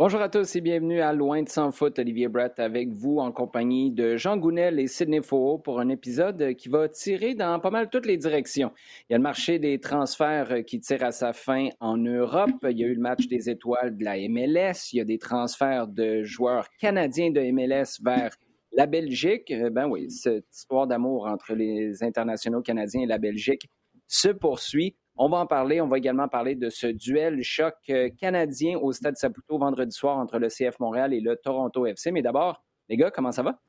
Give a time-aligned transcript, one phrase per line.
[0.00, 1.98] Bonjour à tous et bienvenue à Loin de sans foot.
[1.98, 6.54] Olivier Brett avec vous en compagnie de Jean Gounel et Sidney Faux pour un épisode
[6.54, 8.72] qui va tirer dans pas mal toutes les directions.
[9.02, 12.48] Il y a le marché des transferts qui tire à sa fin en Europe.
[12.70, 14.90] Il y a eu le match des étoiles de la MLS.
[14.94, 18.34] Il y a des transferts de joueurs canadiens de MLS vers
[18.72, 19.52] la Belgique.
[19.70, 23.68] Ben oui, cette histoire d'amour entre les internationaux canadiens et la Belgique
[24.06, 24.96] se poursuit.
[25.22, 25.82] On va en parler.
[25.82, 30.16] On va également parler de ce duel choc euh, canadien au Stade Saputo vendredi soir
[30.16, 32.10] entre le CF Montréal et le Toronto FC.
[32.10, 33.60] Mais d'abord, les gars, comment ça va?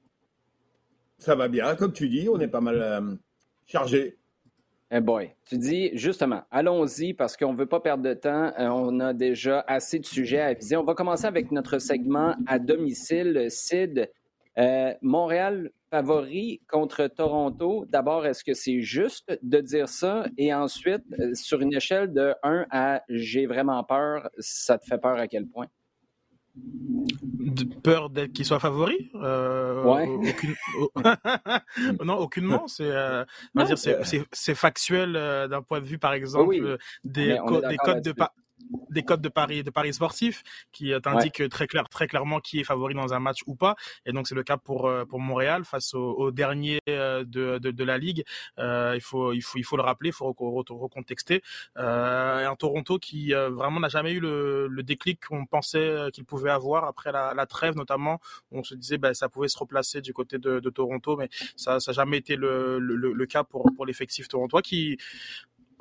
[1.18, 3.16] Ça va bien, comme tu dis, on est pas mal euh,
[3.66, 4.18] chargé.
[4.92, 8.54] Eh boy, tu dis justement, allons-y parce qu'on ne veut pas perdre de temps.
[8.58, 10.78] Euh, on a déjà assez de sujets à viser.
[10.78, 13.48] On va commencer avec notre segment à domicile.
[13.50, 14.10] Sid,
[15.02, 17.86] Montréal favori contre Toronto.
[17.90, 20.26] D'abord, est-ce que c'est juste de dire ça?
[20.38, 24.98] Et ensuite, euh, sur une échelle de 1 à j'ai vraiment peur, ça te fait
[24.98, 25.68] peur à quel point?
[26.56, 29.12] De peur d'être qu'il soit favori?
[29.16, 30.36] Euh, ouais.
[32.04, 33.24] non aucunement c'est euh,
[34.34, 37.38] c'est factuel euh, d'un point de vue par exemple des,
[37.70, 38.14] des codes de
[38.90, 42.60] des codes de paris de paris sportifs qui euh, t'indiquent très clair très clairement qui
[42.60, 43.76] est favori dans un match ou pas.
[44.06, 47.72] Et donc c'est le cas pour euh, pour Montréal face au, dernier euh, de, de,
[47.72, 48.24] de, la ligue.
[48.58, 51.42] Il faut il faut il faut le rappeler il faut recontexter.
[51.78, 56.52] Euh, un Toronto qui vraiment n'a jamais eu le, le déclic qu'on pensait qu'il pouvait
[56.52, 58.20] avoir après la, la, trêve notamment.
[58.52, 61.80] On se disait ben ça pouvait se replacer du côté de, de Toronto mais ça
[61.80, 64.98] ça n'a jamais été le, le, le cas pour pour l'effectif torontois qui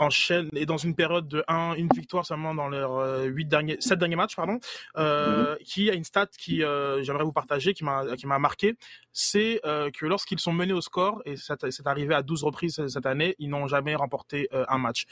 [0.01, 3.77] enchaîne et dans une période de 1, une victoire seulement dans leurs euh, huit derniers,
[3.81, 4.59] sept derniers matchs, pardon,
[4.97, 5.59] euh, mhm.
[5.65, 8.77] qui a une stat qui euh, j'aimerais vous partager, qui m'a qui m'a marqué,
[9.13, 13.07] c'est euh, que lorsqu'ils sont menés au score et c'est arrivé à 12 reprises cette
[13.07, 15.05] année, ils n'ont jamais remporté euh, un match.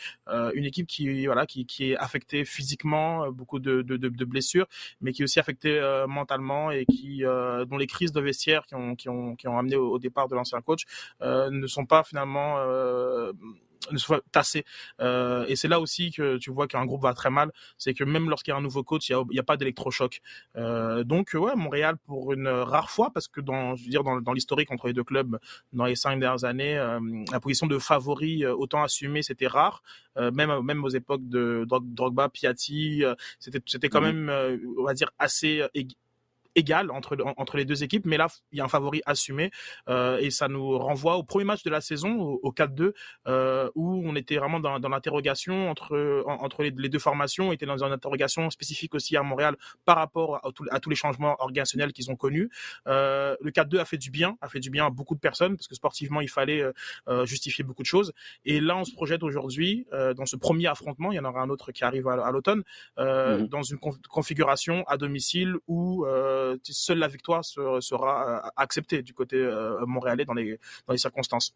[0.54, 4.66] une équipe qui voilà qui, qui est affectée physiquement, beaucoup de, de, de, de blessures,
[5.00, 8.94] mais qui est aussi affectée mentalement et qui dont les crises de vestiaire qui ont
[8.94, 10.82] qui ont qui ont amené au, au départ de l'ancien coach
[11.20, 12.56] ne sont pas finalement
[13.92, 14.64] ne soit tassé.
[15.00, 18.04] Euh, et c'est là aussi que tu vois qu'un groupe va très mal, c'est que
[18.04, 20.20] même lorsqu'il y a un nouveau coach, il n'y a, pas d'électrochoc.
[20.56, 24.20] Euh, donc ouais, Montréal pour une rare fois, parce que dans, je veux dire dans,
[24.20, 25.38] dans l'historique entre les deux clubs
[25.72, 27.00] dans les cinq dernières années, euh,
[27.32, 29.82] la position de favori euh, autant assumée, c'était rare.
[30.16, 33.04] Même même aux époques de Drogba, Piatti,
[33.38, 34.04] c'était c'était quand mmh.
[34.04, 35.62] même, on va dire assez
[36.58, 39.50] égal entre, entre les deux équipes, mais là, il y a un favori assumé
[39.88, 42.92] euh, et ça nous renvoie au premier match de la saison, au, 4-2,
[43.26, 47.66] euh, où on était vraiment dans, dans l'interrogation entre, entre les, deux formations, on était
[47.66, 51.92] dans une interrogation spécifique aussi à Montréal par rapport à, à tous les changements organisationnels
[51.92, 52.50] qu'ils ont connus.
[52.86, 55.56] Euh, le 4-2 a fait du bien, a fait du bien à beaucoup de personnes,
[55.56, 56.64] parce que sportivement, il fallait
[57.08, 58.12] euh, justifier beaucoup de choses.
[58.44, 61.40] Et là, on se projette aujourd'hui, euh, dans ce premier affrontement, il y en aura
[61.42, 62.62] un autre qui arrive à, l'automne,
[62.98, 63.78] euh, mmh dans une
[64.10, 70.24] configuration à domicile où euh, seule la victoire sera euh, acceptée du côté euh, montréalais
[70.24, 71.54] dans les, dans les circonstances.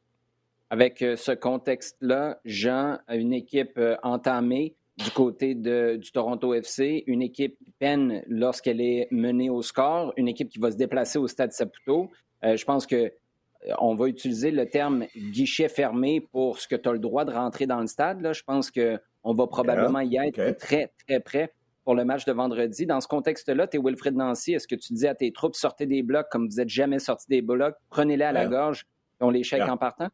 [0.71, 7.21] Avec ce contexte-là, Jean a une équipe entamée du côté de, du Toronto FC, une
[7.21, 11.29] équipe qui peine lorsqu'elle est menée au score, une équipe qui va se déplacer au
[11.29, 12.11] stade Saputo.
[12.43, 13.13] je pense que
[13.79, 17.33] on va utiliser le terme guichet fermé pour ce que tu as le droit de
[17.33, 18.23] rentrer dans le stade.
[18.23, 18.33] Là.
[18.33, 21.53] Je pense qu'on va probablement y être très, très près
[21.85, 22.87] pour le match de vendredi.
[22.87, 24.53] Dans ce contexte-là, tu es Wilfred Nancy.
[24.53, 27.27] Est-ce que tu dis à tes troupes, sortez des blocs comme vous n'êtes jamais sortis
[27.29, 28.87] des blocs, prenez-les à la gorge
[29.23, 30.09] on les chèque en partant?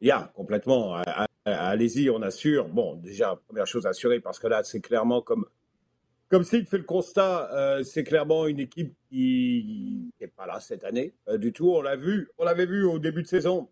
[0.00, 1.00] Yeah, complètement.
[1.44, 2.68] Allez-y, on assure.
[2.68, 5.46] Bon, déjà, première chose assurée, parce que là, c'est clairement comme,
[6.28, 10.84] comme Sid fait le constat, euh, c'est clairement une équipe qui n'est pas là cette
[10.84, 11.70] année euh, du tout.
[11.70, 13.68] On l'a vu, on l'avait vu au début de saison.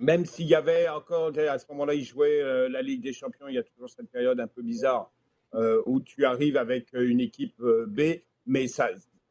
[0.00, 3.48] Même s'il y avait encore, à ce moment-là, ils jouaient euh, la Ligue des Champions,
[3.48, 5.10] il y a toujours cette période un peu bizarre
[5.54, 8.90] euh, où tu arrives avec euh, une équipe euh, B, mais ça,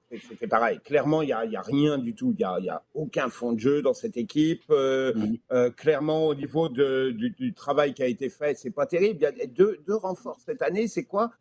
[0.09, 0.79] c'était pareil.
[0.83, 2.31] Clairement, il n'y a, y a, rien du tout.
[2.31, 4.63] Il n'y a, y a, aucun fond de jeu dans cette équipe.
[4.69, 5.38] Mhm.
[5.75, 9.19] clairement, au niveau de, du, du, travail qui a été fait, c'est pas terrible.
[9.19, 10.88] Il y a deux, deux renforts cette année.
[10.88, 11.31] C'est quoi?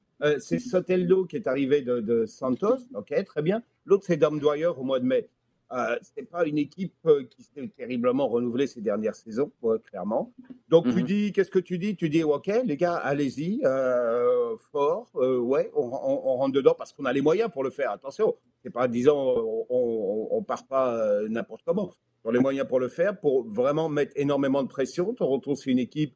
[0.41, 2.79] C'est Soteldo qui est arrivé de, de, Santos.
[2.95, 3.63] Ok, très bien.
[3.85, 5.29] L'autre, c'est Dom Dwyer au mois de mai.
[5.73, 9.51] Euh, ce n'est pas une équipe euh, qui s'est terriblement renouvelée ces dernières saisons,
[9.85, 10.33] clairement.
[10.69, 11.03] Donc tu mhm.
[11.03, 11.97] dis, qu'est-ce que tu dis?
[11.97, 17.13] Tu dis, ok, les gars, allez-y, euh, fort, ouais, on, rentre dedans parce qu'on a
[17.13, 17.91] les moyens pour le faire.
[17.91, 19.17] Attention, c'est pas disant,
[19.69, 21.93] on, on, part pas n'importe comment.
[22.25, 25.15] On a les moyens pour le faire, pour vraiment mettre énormément de pression.
[25.15, 26.15] Toronto, c'est une équipe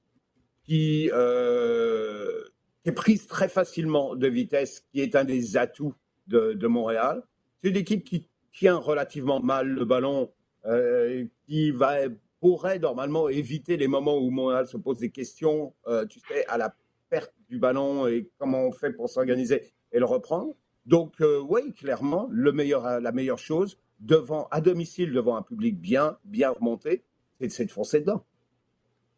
[0.64, 5.94] qui, qui est prise très facilement de vitesse, qui est un des atouts
[6.28, 7.24] de, de Montréal.
[7.62, 8.28] C'est une équipe qui
[8.68, 10.30] relativement mal le ballon,
[10.66, 11.96] euh, qui va,
[12.40, 16.58] pourrait normalement éviter les moments où Montréal se pose des questions, euh, tu sais, à
[16.58, 16.74] la
[17.08, 20.54] perte du ballon et comment on fait pour s'organiser et le reprendre.
[20.86, 26.16] Donc, oui, clairement, le meilleur, la meilleure chose, devant, à domicile, devant un public bien,
[26.24, 27.04] bien remonté,
[27.48, 28.24] c'est de foncer dedans.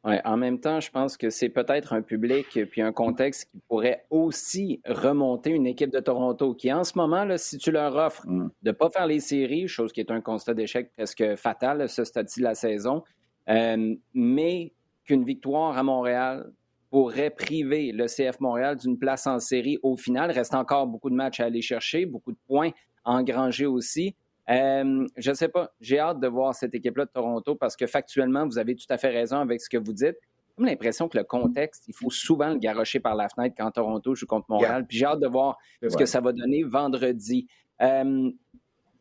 [0.04, 3.60] Ouais, en même temps, je pense que c'est peut-être un public puis un contexte qui
[3.68, 7.94] pourrait aussi remonter une équipe de Toronto qui, en ce moment, là, si tu leur
[7.94, 8.50] offres mm.
[8.62, 12.02] de ne pas faire les séries, chose qui est un constat d'échec presque fatal ce
[12.02, 13.04] stade de la saison,
[13.48, 14.72] euh, mais
[15.04, 16.50] qu'une victoire à Montréal
[16.90, 20.30] pourrait priver le CF Montréal d'une place en série au final.
[20.32, 22.70] Il reste encore beaucoup de matchs à aller chercher, beaucoup de points
[23.04, 24.16] à engranger aussi.
[24.50, 25.72] Euh, je ne sais pas.
[25.80, 28.98] J'ai hâte de voir cette équipe-là de Toronto parce que factuellement, vous avez tout à
[28.98, 30.16] fait raison avec ce que vous dites.
[30.58, 34.14] J'ai l'impression que le contexte, il faut souvent le garrocher par la fenêtre quand Toronto
[34.14, 34.86] joue contre Montréal.
[34.86, 37.46] Puis j'ai hâte de voir ce que ça va donner vendredi.
[37.80, 38.30] Euh,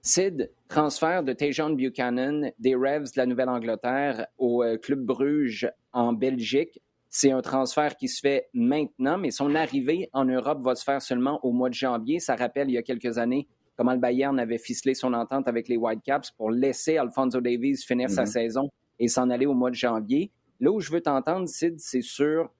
[0.01, 6.13] Sid, transfert de Tejon Buchanan des Revs de la Nouvelle-Angleterre au euh, Club Bruges en
[6.13, 6.81] Belgique.
[7.09, 11.01] C'est un transfert qui se fait maintenant, mais son arrivée en Europe va se faire
[11.01, 12.19] seulement au mois de janvier.
[12.19, 13.47] Ça rappelle il y a quelques années
[13.81, 18.11] comment le Bayern avait ficelé son entente avec les Whitecaps pour laisser Alfonso Davies finir
[18.11, 18.27] sa mhm.
[18.27, 18.69] saison
[18.99, 20.29] et s'en aller au mois de janvier.
[20.59, 22.51] Là où je veux t'entendre, Sid, c'est sur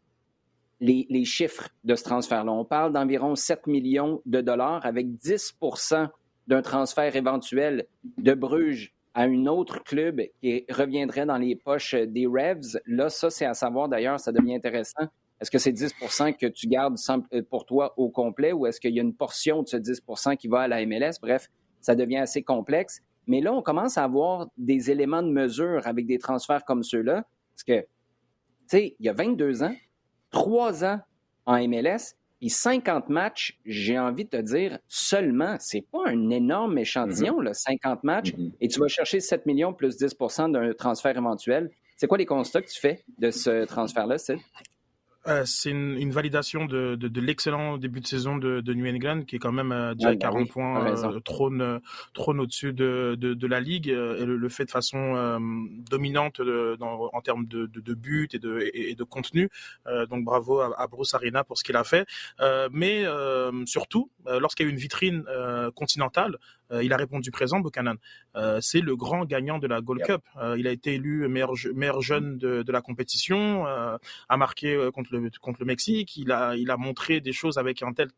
[0.80, 2.52] les, chiffres de ce transfert-là.
[2.52, 6.08] On parle d'environ 7 millions de dollars avec 10%
[6.48, 7.86] d'un transfert éventuel
[8.18, 12.82] de Bruges à un autre club qui reviendrait dans les poches des Revs.
[12.88, 15.06] Là, ça, c'est à savoir d'ailleurs, ça devient intéressant.
[15.42, 16.98] Est-ce que c'est 10% que tu gardes
[17.34, 20.38] euh, pour toi au complet ou est-ce qu'il y a une portion de ce 10%
[20.38, 21.14] qui va à la MLS?
[21.20, 21.50] Bref,
[21.82, 23.02] ça devient assez complexe.
[23.28, 27.26] Mais là, on commence à avoir des éléments de mesure avec des transferts comme ceux-là.
[27.56, 27.88] Parce que, tu
[28.68, 29.76] sais, il y a 22 ans,
[30.30, 31.00] 3 ans
[31.46, 36.78] en MLS, et 50 matchs, j'ai envie de te dire, seulement, c'est pas un énorme
[36.78, 37.46] échantillon, mm-hmm.
[37.46, 38.52] là, 50 matchs, mm-hmm.
[38.62, 41.70] et tu vas chercher 7 millions plus 10% d'un transfert éventuel.
[41.98, 44.40] C'est quoi les constats que tu fais de ce transfert-là, Sid?
[45.28, 48.88] Euh, c'est une, une, validation de, de, de l'excellent début de saison de, de, New
[48.88, 51.80] England, qui est quand même euh, déjà 40 bah points, euh, trône,
[52.14, 55.40] trône au-dessus de, de, la ligue, et le, fait de façon
[55.90, 59.50] dominante dans, en termes de, de, buts et de, et, de contenu.
[60.10, 62.08] donc bravo à, à, Bruce Arena pour ce qu'il a fait.
[62.72, 63.06] mais
[63.66, 65.24] surtout, lorsqu'il y a eu une vitrine
[65.76, 66.38] continentale, euh,
[66.84, 67.98] il a répondu présent, Buchanan.
[68.36, 70.22] Euh, c'est le grand gagnant de la Gold Cup.
[70.38, 75.14] Euh, il a été élu meilleur, meilleur jeune de, de la compétition, a marqué contre
[75.16, 76.16] le, contre le Mexique.
[76.18, 78.10] Il a, il a montré des choses avec un tel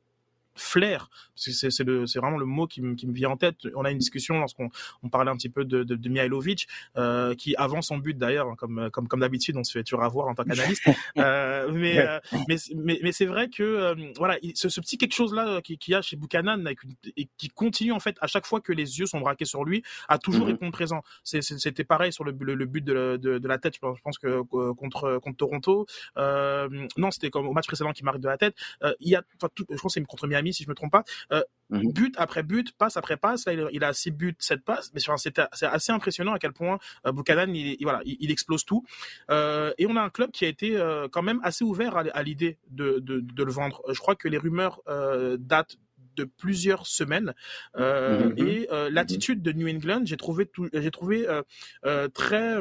[0.55, 3.67] flair, c'est vraiment le mot qui, me vient en tête.
[3.75, 4.69] On a une discussion lorsqu'on
[5.01, 6.67] on parlait un petit peu de, de, de Mihailovic,
[6.97, 10.03] euh, qui avant son but d'ailleurs, hein, comme comme comme d'habitude, on se fait toujours
[10.03, 10.83] avoir en tant qu'analyste.
[11.17, 15.33] euh, mais, euh, mais, mais mais c'est vrai que voilà, ce, ce, petit quelque chose
[15.33, 16.67] là qui, qui a chez Buchanan
[17.17, 19.83] et qui continue en fait à chaque fois que les yeux sont braqués sur lui,
[20.07, 21.03] à toujours mm présent.
[21.23, 23.75] C'était pareil sur le, le, but de, de, de, la tête.
[23.75, 25.85] Je pense que contre contre Toronto,
[26.15, 28.55] non, c'était comme au match précédent qui marque de la tête.
[28.99, 31.03] il y a, je pense c'est contre Miami si je me trompe pas.
[31.31, 31.93] Euh, mhm.
[31.93, 33.45] But après but, passe après passe.
[33.45, 34.91] Là, il, a six buts, sept passes.
[34.93, 38.83] Mais c'est assez impressionnant à quel point euh, Buchanan, il, voilà, il, explose tout.
[39.29, 40.77] Euh, et on a un club qui a été
[41.11, 43.81] quand même assez ouvert à, l'idée de, de, le vendre.
[43.89, 44.81] Je crois que les rumeurs
[45.39, 45.77] datent
[46.15, 47.33] de plusieurs semaines
[47.77, 48.35] mhm.
[48.37, 51.27] et l'attitude de New England j'ai trouvé j'ai trouvé
[52.13, 52.59] très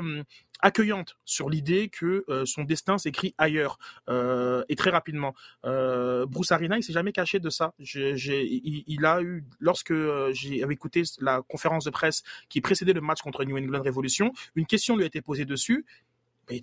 [0.62, 3.78] accueillante sur l'idée que euh, son destin s'écrit ailleurs
[4.08, 5.34] euh, et très rapidement.
[5.66, 7.74] Euh, Bruce Arena, il s'est jamais caché de ça.
[7.78, 13.00] il, il, a eu, lorsque euh, j'ai écouté la conférence de presse qui précédait le
[13.00, 15.84] match contre New England Revolution, une question lui a été posée dessus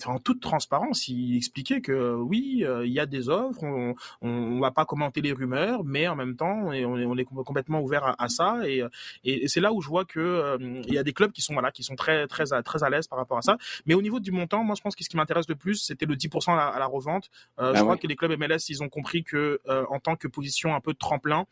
[0.06, 4.60] en toute transparence, il expliquait que oui, euh, il y a des offres, on, on,
[4.60, 8.16] va pas commenter les rumeurs, mais en même temps, on est, on est complètement ouvert
[8.20, 8.60] à, ça.
[8.68, 8.84] Et,
[9.24, 11.54] et, c'est là où je vois que euh, il y a des clubs qui sont
[11.54, 13.58] voilà, qui sont très très très à l'aise par rapport à ça.
[13.86, 16.06] Mais au niveau du montant, moi, je pense que ce qui m'intéresse le plus, c'était
[16.06, 17.30] le 10% à la, revente.
[17.60, 19.60] Euh, je ah crois que les clubs MLS, ils ont compris que
[19.90, 21.46] en tant que position un peu de tremplin,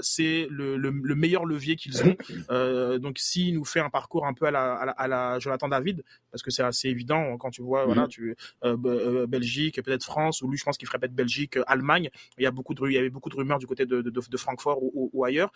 [0.00, 2.98] c'est le, le, meilleur levier qu'ils ont.
[2.98, 5.68] donc, s'il nous fait un parcours un peu à la, à la, à la Jonathan
[5.68, 8.08] David, parce que c'est assez évident quand tu vois, voilà, mhm.
[8.08, 11.64] tu euh, euh, Belgique, peut-être France, ou lui, je pense qu'il ferait peut-être Belgique, euh,
[11.66, 12.10] Allemagne.
[12.38, 14.10] Il y a beaucoup de, il y avait beaucoup de rumeurs du côté de, de,
[14.10, 15.52] de Francfort ou, ailleurs.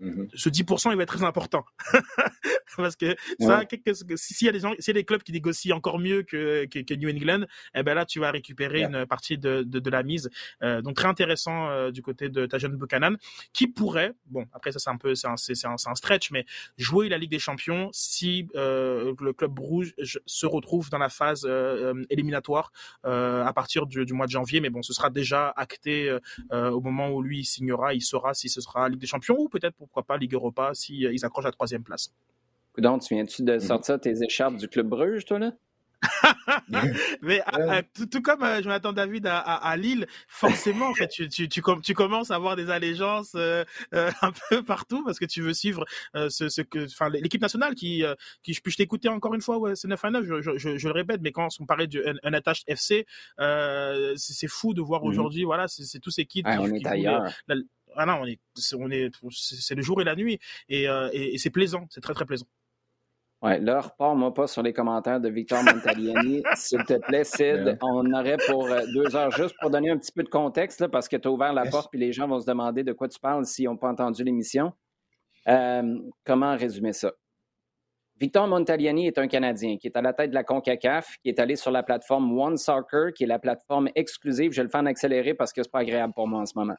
[0.00, 0.28] Mhm.
[0.34, 1.64] Ce 10%, il va être très important
[2.82, 3.62] parce que ça,
[4.16, 6.64] s'il y a des gens, s'il y a des clubs qui négocient encore mieux que,
[6.66, 7.44] que, New England,
[7.74, 10.30] eh ben là, tu vas récupérer une partie de, de, la mise.
[10.60, 13.16] donc très intéressant du côté de ta jeune Buchanan,
[13.52, 16.44] qui pourrait, bon, après ça c'est un peu, c'est un, c'est un, un, stretch, mais
[16.76, 19.94] jouer la Ligue des Champions si le club rouge
[20.26, 22.72] se retrouve dans la phase euh, euh, éliminatoire
[23.04, 24.60] euh, à partir du, mois de janvier.
[24.60, 26.16] Mais bon, ce sera déjà acté
[26.50, 27.94] au moment où lui signera.
[27.94, 31.00] Il saura si ce sera Ligue des Champions ou peut-être pourquoi pas Ligue Europa si,
[31.00, 32.12] ils accrochent la troisième place.
[32.80, 33.60] Donc, tu viens-tu de mhm.
[33.60, 35.52] sortir tes écharpes du Club Bruges, toi, là?
[37.22, 37.42] mais
[38.10, 42.36] tout, comme Jonathan David à, Lille, forcément, en fait, tu, tu, tu, tu, commences à
[42.36, 43.34] avoir des allégeances
[43.92, 48.04] un peu partout parce que tu veux suivre ce, ce que, enfin, l'équipe nationale qui,
[48.42, 50.88] qui je, je t'écouter encore une fois, ouais, c'est 9 à 9, je, je, je,
[50.88, 53.06] le répète, mais quand on parlait du un, attache FC,
[54.16, 57.24] c'est fou de voir mmh aujourd'hui, voilà, c'est tous ces kids qui, on est ailleurs.
[57.96, 58.38] ah non, on est,
[58.76, 62.14] on est, c'est le jour et la nuit, et, et, et c'est plaisant, c'est très
[62.14, 62.46] très plaisant.
[63.40, 67.78] Ouais, là, repars-moi pas sur les commentaires de Victor Montaliani, s'il te plaît, Sid.
[67.82, 70.88] On aurait pour euh, deux heures juste pour donner un petit peu de contexte, là,
[70.88, 73.06] parce que tu as ouvert la porte puis les gens vont se demander de quoi
[73.06, 74.72] tu parles s'ils n'ont pas entendu l'émission.
[75.46, 77.12] Euh, comment résumer ça?
[78.20, 81.38] Victor Montaliani est un Canadien qui est à la tête de la CONCACAF, qui est
[81.38, 84.50] allé sur la plateforme One Soccer, qui est la plateforme exclusive.
[84.50, 86.74] Je le fais en accéléré parce que c'est pas agréable pour moi en ce moment.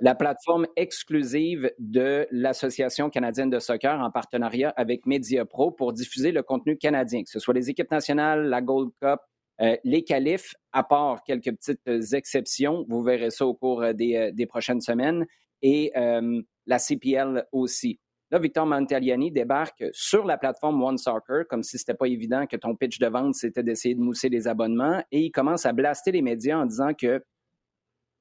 [0.00, 6.42] La plateforme exclusive de l'Association canadienne de soccer en partenariat avec Mediapro pour diffuser le
[6.42, 9.20] contenu canadien, que ce soit les équipes nationales, la Gold Cup,
[9.60, 14.46] euh, les qualifs, à part quelques petites exceptions, vous verrez ça au cours euh, des,
[14.46, 15.26] prochaines semaines,
[15.62, 17.98] et euh, la CPL aussi.
[18.30, 22.46] Là, Victor Montaliani débarque sur la plateforme One Soccer, comme si ce n'était pas évident
[22.46, 25.72] que ton pitch de vente, c'était d'essayer de mousser les abonnements, et il commence à
[25.72, 27.22] blaster les médias en disant que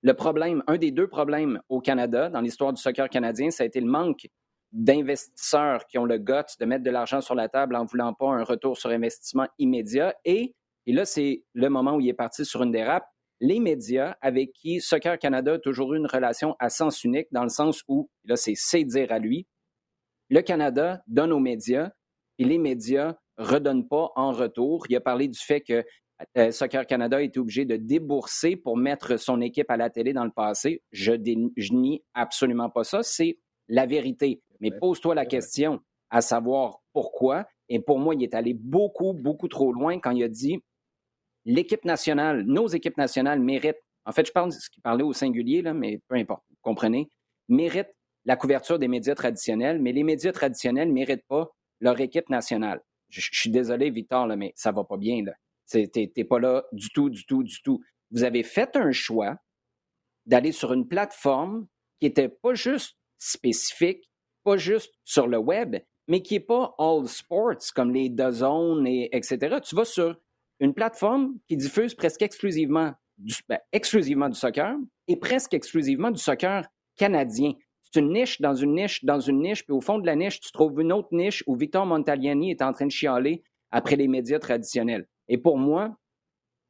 [0.06, 3.66] le problème, un des deux problèmes au Canada, dans l'histoire du soccer canadien, ça a
[3.66, 4.28] été le manque
[4.72, 8.28] d'investisseurs qui ont le guts de mettre de l'argent sur la table en voulant pas
[8.28, 10.14] un retour sur investissement immédiat.
[10.24, 10.54] Et,
[10.86, 13.08] là, c'est le moment où il est parti sur une dérape.
[13.40, 17.42] Les médias avec qui Soccer Canada a toujours eu une relation à sens unique, dans
[17.42, 19.48] le sens où, là, c'est dire à lui,
[20.30, 21.90] le Canada donne aux médias
[22.38, 24.86] et les médias redonnent pas en retour.
[24.88, 25.84] Il a parlé du fait que
[26.38, 30.14] euh, Soccer Canada a été obligé de débourser pour mettre son équipe à la télé
[30.14, 30.82] dans le passé.
[30.92, 31.14] Je,
[31.58, 33.04] je nie absolument pas ça.
[33.04, 34.42] C'est la vérité.
[34.60, 37.46] Mais pose-toi la question à savoir pourquoi.
[37.68, 40.62] Et pour moi, il est allé beaucoup, beaucoup trop loin quand il a dit
[41.46, 45.14] l'équipe nationale, nos équipes nationales méritent, en fait, je parle de ce qu'il parlait au
[45.14, 47.10] singulier, là, mais peu importe, vous comprenez,
[47.48, 47.94] méritent
[48.26, 52.82] la couverture des médias traditionnels, mais les médias traditionnels ne méritent pas leur équipe nationale.
[53.10, 55.24] Je, suis désolé, Victor, là, mais ça va pas bien.
[55.70, 57.82] Tu n'es pas là du tout, du tout, du tout.
[58.12, 59.38] Vous avez fait un choix
[60.26, 61.68] d'aller sur une plateforme
[62.00, 64.10] qui n'était pas juste spécifique,
[64.44, 69.10] pas juste sur le web, mais qui n'est pas all sports comme les DAZN et
[69.16, 69.58] etc.
[69.64, 70.20] Tu vas sur
[70.60, 74.76] une plateforme qui diffuse presque exclusivement du, ben, exclusivement du soccer
[75.08, 77.54] et presque exclusivement du soccer canadien
[77.96, 80.52] une niche dans une niche dans une niche, puis au fond de la niche, tu
[80.52, 84.40] trouves une autre niche où Victor Montaliani est en train de chialer après les médias
[84.40, 85.08] traditionnels.
[85.28, 85.98] Et pour moi,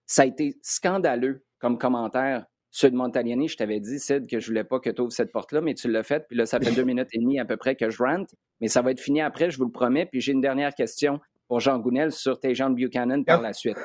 [0.05, 2.45] ça a été scandaleux comme commentaire.
[2.71, 5.31] Ceux de Montaliani, je t'avais dit, Sid, que je voulais pas que tu ouvres cette
[5.31, 6.27] porte-là, mais tu l'as fait.
[6.27, 8.35] Puis là, ça fait deux minutes et demie à peu près que je rante.
[8.59, 10.05] Mais ça va être fini après, je vous le promets.
[10.05, 13.77] Puis j'ai une dernière question pour Jean Gounel sur Tejan Buchanan par la suite.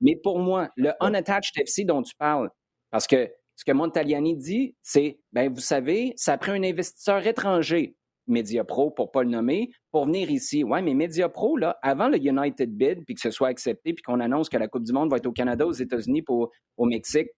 [0.00, 2.50] Mais pour moi, le unattached FC dont tu parles,
[2.90, 7.96] parce que ce que Montaliani dit, c'est, ben vous savez, ça prend un investisseur étranger,
[8.26, 10.64] Mediapro pour pas le nommer, pour venir ici.
[10.64, 14.20] Ouais, mais Mediapro, là, avant le United Bid, puis que ce soit accepté, puis qu'on
[14.20, 17.28] annonce que la Coupe du Monde va être au Canada, aux États-Unis, au Mexique,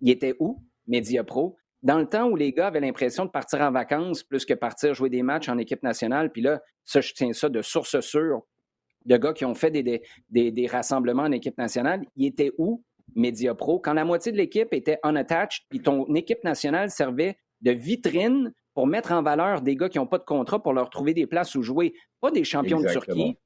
[0.00, 1.56] il était où, Mediapro?
[1.82, 4.94] Dans le temps où les gars avaient l'impression de partir en vacances plus que partir
[4.94, 8.42] jouer des matchs en équipe nationale, puis là, ça, je tiens ça de source sûre,
[9.04, 12.82] de gars qui ont fait des, rassemblements en équipe nationale, il était où
[13.56, 18.52] Pro, quand la moitié de l'équipe était unattached, puis ton équipe nationale servait de vitrine
[18.78, 21.26] pour mettre en valeur des gars qui n'ont pas de contrat pour leur trouver des
[21.26, 21.94] places où jouer.
[22.20, 23.36] Pas des champions de Turquie,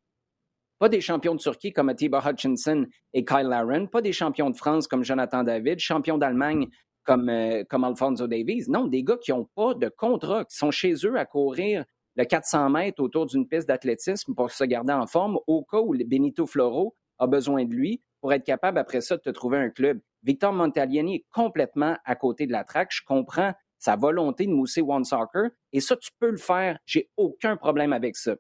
[0.79, 2.85] pas des champions de Turquie comme Thibaut Hutchinson
[3.15, 6.69] et Kyle Laren, pas des champions de France comme Jonathan David, champions d'Allemagne
[7.03, 8.67] comme, euh, comme Alfonso Davies.
[8.69, 11.87] Non, des gars qui n'ont pas de contrat, qui sont chez eux à courir
[12.17, 15.95] le 400 mètres autour d'une piste d'athlétisme pour se garder en forme au cas où
[15.97, 19.71] Benito Floro a besoin de lui pour être capable après ça de te trouver un
[19.71, 19.99] club.
[20.25, 22.91] Victor Montaliani est complètement à côté de la traque.
[22.93, 26.79] Je comprends sa volonté de mousser One Soccer et ça, tu peux le faire.
[26.87, 28.37] J'ai aucun problème avec ça.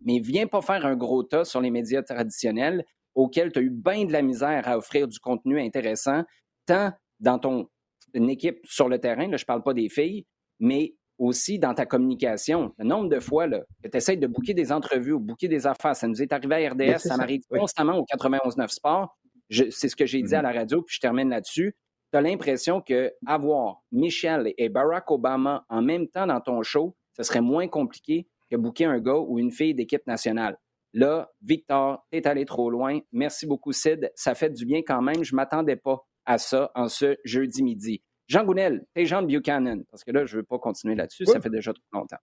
[0.00, 2.82] Mais viens pas faire un gros tas sur les médias traditionnels
[3.14, 6.24] auxquels tu as eu bien de la misère à offrir du contenu intéressant,
[6.64, 7.68] tant dans ton
[8.14, 10.24] équipe sur le terrain, là, je parle pas des filles,
[10.60, 12.72] mais aussi dans ta communication.
[12.78, 15.66] Le nombre de fois là, que tu essaies de booker des entrevues ou booker des
[15.66, 19.14] affaires, ça nous est arrivé à RDS, ça, m'arrive constamment au 91.9 Sport.
[19.50, 20.42] C'est ce que j'ai dit à mm-hmm.
[20.42, 21.76] la radio, puis je termine là-dessus.
[22.12, 26.96] Tu as l'impression que avoir Michel et Barack Obama en même temps dans ton show,
[27.16, 30.58] ce serait moins compliqué que booker un gars ou une fille d'équipe nationale.
[30.92, 32.98] Là, Victor, t'es allé trop loin.
[33.12, 34.10] Merci beaucoup, Sid.
[34.16, 35.22] Ça fait du bien quand même.
[35.22, 38.02] Je ne m'attendais pas à ça en ce jeudi midi.
[38.26, 41.40] Jean Gounel et Jean Buchanan, parce que là, je ne veux pas continuer là-dessus, ça
[41.40, 42.18] fait déjà trop longtemps.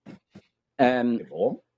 [0.79, 1.19] Euh,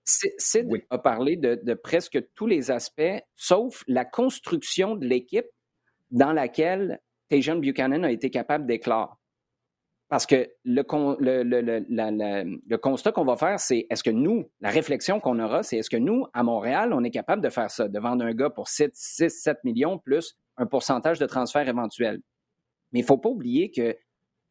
[0.03, 5.47] Sid a parlé de, presque tous les aspects, sauf la construction de l'équipe
[6.11, 9.19] dans laquelle Tajon Buchanan a été capable d'éclore.
[10.09, 10.81] Parce que le,
[11.43, 15.89] le, constat qu'on va faire, c'est est-ce que nous, la réflexion qu'on aura, c'est est-ce
[15.89, 18.69] que nous, à Montréal, on est capable de faire ça, de vendre un gars pour
[18.69, 22.21] 6, 7 millions plus un pourcentage de transfert éventuel?
[22.91, 23.95] Mais il ne faut pas oublier que,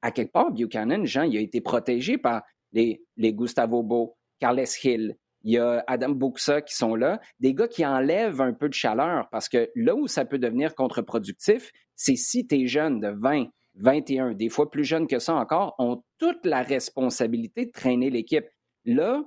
[0.01, 4.63] à quelque part, Buchanan, Jean, il a été protégé par les, les Gustavo Beau, Carles
[4.85, 5.17] Hill,
[5.49, 8.75] il y a Adam Buxa qui sont là, des gars qui enlèvent un peu de
[8.75, 13.47] chaleur parce que là où ça peut devenir contre-productif, c'est si tes jeunes de 20,
[13.77, 18.45] 21, des fois plus jeunes que ça encore, ont toute la responsabilité de traîner l'équipe.
[18.85, 19.25] Là,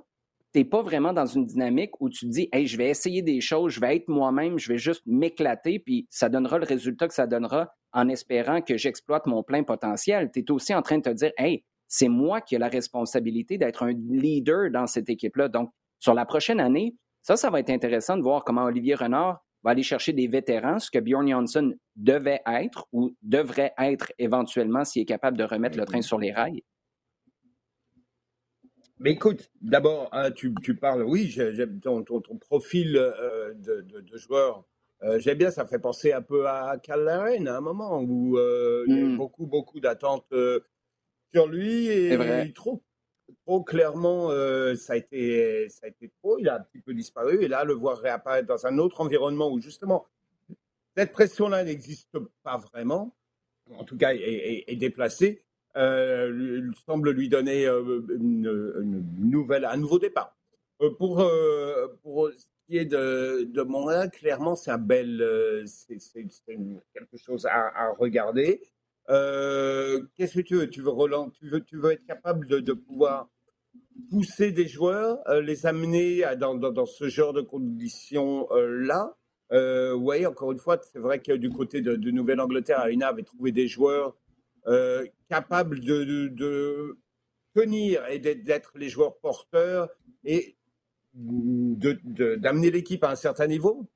[0.52, 3.22] tu n'es pas vraiment dans une dynamique où tu te dis, hey, je vais essayer
[3.22, 7.08] des choses, je vais être moi-même, je vais juste m'éclater, puis ça donnera le résultat
[7.08, 10.30] que ça donnera en espérant que j'exploite mon plein potentiel.
[10.32, 13.58] Tu es aussi en train de te dire, hey, c'est moi qui ai la responsabilité
[13.58, 15.48] d'être un leader dans cette équipe-là.
[15.48, 19.44] Donc, sur la prochaine année, ça, ça va être intéressant de voir comment Olivier Renard
[19.62, 24.84] va aller chercher des vétérans, ce que Bjorn Johnson devait être ou devrait être éventuellement
[24.84, 26.64] s'il est capable de remettre le train sur les rails.
[28.98, 32.02] Mais écoute, d'abord, hein, tu, parles, oui, j'aime ton,
[32.40, 34.64] profil euh, de, joueur.
[35.04, 38.36] Euh, j'aime bien, ça fait penser un peu à Cal Laren à un moment où
[38.38, 39.16] euh, il y a hmm.
[39.16, 40.34] beaucoup, beaucoup d'attentes
[41.32, 42.82] sur lui et il trop
[43.44, 46.38] trop clairement, euh, ça, a été, ça a été trop.
[46.38, 47.42] Il a un petit peu disparu.
[47.42, 50.06] Et là, le voir réapparaître dans un autre environnement où justement,
[50.96, 53.14] cette pression-là n'existe pas vraiment,
[53.70, 55.42] en tout cas, est, déplacée,
[55.76, 60.36] euh, semble lui donner euh, une, nouvelle, un nouveau départ.
[60.82, 61.24] Euh, pour,
[62.02, 65.98] pour ce qui est de, de Montréal, clairement, c'est un bel, c'est
[66.92, 68.60] quelque chose à regarder.
[69.10, 70.70] Euh, qu'est-ce que tu veux?
[70.70, 73.28] Tu veux Roland Tu veux, être capable de, pouvoir
[74.10, 79.16] pousser des joueurs, euh, les amener dans, dans, ce genre de conditions-là?
[79.52, 83.52] Euh, Oui, encore une fois, c'est vrai que du côté de, Nouvelle-Angleterre, Arena avait trouvé
[83.52, 84.16] des joueurs
[85.28, 86.98] capables de, de,
[87.54, 89.88] tenir et d'être les joueurs porteurs
[90.24, 90.56] et
[91.14, 93.86] d'amener l'équipe à un certain niveau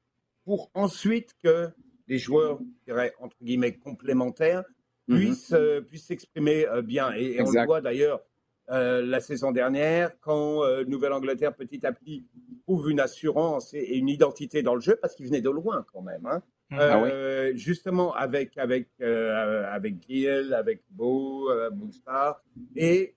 [0.45, 1.71] pour ensuite que
[2.09, 4.65] les joueurs, je dirais, entre guillemets, complémentaires.
[5.07, 7.13] Puisse, euh, puisse s'exprimer euh, bien.
[7.13, 8.23] Et, on le voit d'ailleurs
[8.71, 12.27] euh, la saison dernière, quand Nouvelle-Angleterre petit à petit
[12.65, 16.03] trouve une assurance et, une identité dans le jeu, parce qu'il venait de loin quand
[16.03, 16.27] même.
[16.27, 16.43] Hein.
[16.71, 16.79] Mhm.
[16.81, 22.43] Ah justement avec avec avec Giel, avec Beau, Boussard,
[22.75, 23.15] et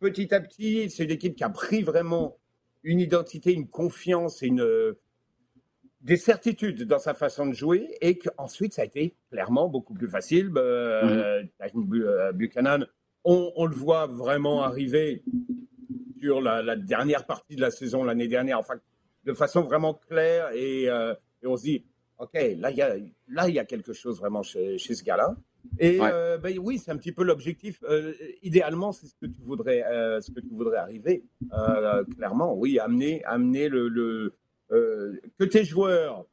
[0.00, 2.36] petit à petit, c'est une équipe qui a pris vraiment
[2.82, 4.94] une identité, une confiance et une
[6.04, 10.08] des certitudes dans sa façon de jouer et qu'ensuite ça a été clairement beaucoup plus
[10.08, 10.52] facile.
[10.56, 12.32] Euh, mm-hmm.
[12.32, 12.86] Buchanan,
[13.24, 15.24] on, le voit vraiment arriver
[16.20, 18.74] sur la, dernière partie de la saison l'année dernière, enfin
[19.24, 21.84] de façon vraiment claire et, euh, on se dit
[22.18, 22.96] ok là il y a
[23.28, 25.34] là y a quelque chose vraiment chez, ce gars-là.
[25.78, 27.82] Et euh, ben oui, c'est un petit peu l'objectif.
[28.42, 29.82] idéalement, c'est ce que tu voudrais,
[30.20, 31.24] ce que tu voudrais arriver.
[32.14, 34.34] clairement, oui, amener, amener le
[34.70, 36.24] euh, que tes joueurs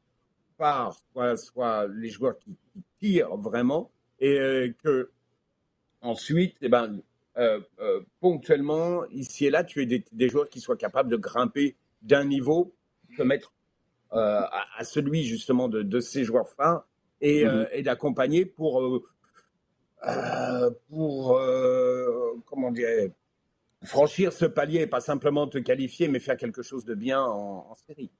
[0.56, 1.04] partent,
[1.36, 2.56] soit, les joueurs qui,
[2.98, 3.90] tirent vraiment,
[4.20, 5.10] et euh, que
[6.00, 7.00] ensuite, eh ben,
[7.36, 7.60] euh,
[8.20, 12.74] ponctuellement, ici et là, tu aies des, joueurs qui soient capables de grimper d'un niveau,
[13.18, 13.52] de mettre
[14.10, 16.86] à, celui justement de, ces joueurs phares
[17.20, 17.68] et, mm-hmm.
[17.72, 19.02] et d'accompagner pour,
[20.88, 21.40] pour
[22.46, 23.10] comment dire,
[23.84, 28.10] franchir ce palier, pas simplement te qualifier, mais faire quelque chose de bien en série.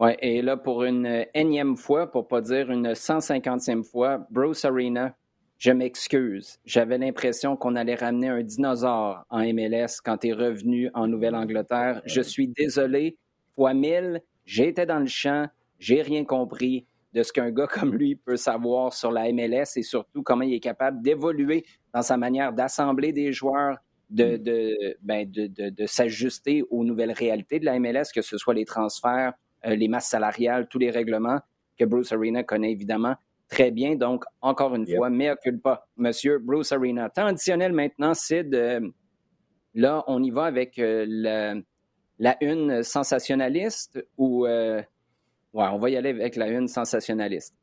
[0.00, 5.14] Oui, et là, pour une énième fois, pour pas dire une 150e fois, Bruce Arena,
[5.58, 6.58] je m'excuse.
[6.64, 12.00] J'avais l'impression qu'on allait ramener un dinosaure en MLS quand tu es revenu en Nouvelle-Angleterre.
[12.06, 13.18] Je suis désolé.
[13.54, 18.16] Fois mille, j'étais dans le champ, j'ai rien compris de ce qu'un gars comme lui
[18.16, 22.54] peut savoir sur la MLS et surtout comment il est capable d'évoluer dans sa manière
[22.54, 23.76] d'assembler des joueurs,
[24.08, 28.54] de, de, ben de, de s'ajuster aux nouvelles réalités de la MLS, que ce soit
[28.54, 29.34] les transferts,
[29.64, 31.40] les masses salariales, tous les règlements
[31.78, 33.16] que Bruce Arena connaît évidemment
[33.48, 33.96] très bien.
[33.96, 37.10] Donc, encore une fois, mais occupe pas, monsieur Bruce Arena.
[37.10, 38.54] Temps additionnel maintenant, Sid.
[38.54, 38.80] Euh,
[39.74, 41.60] là, on y va avec euh,
[42.18, 44.46] la, une sensationnaliste ou.
[44.46, 44.86] ouais,
[45.52, 47.54] on va y aller avec la une sensationnaliste.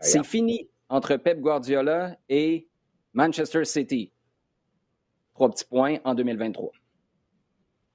[0.00, 2.68] C'est fini entre Pep Guardiola et
[3.12, 4.12] Manchester City.
[5.34, 6.70] Trois petits points en 2023.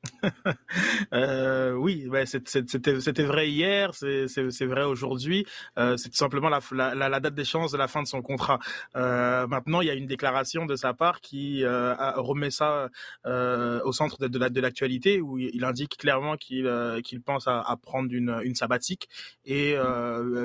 [1.14, 5.46] euh, oui, ouais, c'était vrai hier, c'est vrai aujourd'hui.
[5.78, 8.60] Euh, c'est tout simplement la, la, la date d'échéance de la fin de son contrat.
[8.96, 12.90] Euh, maintenant, il y a une déclaration de sa part qui remet ça
[13.26, 19.10] au centre de, l'actualité, où il indique clairement qu'il pense à, prendre une, sabbatique
[19.46, 19.76] et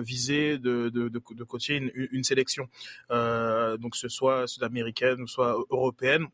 [0.03, 2.69] viser de, de coacher une, une sélection,
[3.11, 6.27] donc ce soit sud-américaine ou soit européenne.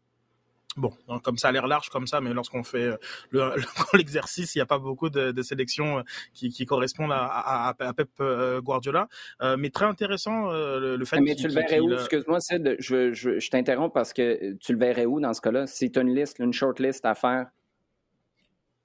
[0.77, 0.93] Bon,
[1.25, 2.93] comme ça a l'air large comme ça, mais lorsqu'on fait
[3.35, 3.57] euh,
[3.95, 6.03] l'exercice, il n'y a pas beaucoup de, de sélections euh,
[6.33, 9.09] qui, qui correspondent à, à, à Pep euh, Guardiola.
[9.43, 11.21] Euh, mais très intéressant le, fait.
[11.21, 11.93] Mais tu le verrais où?
[11.93, 15.67] Excuse-moi, Sid, je, je, je t'interromps parce que tu le verrais où dans ce cas-là?
[15.67, 17.47] Si tu as une liste, une short list à faire,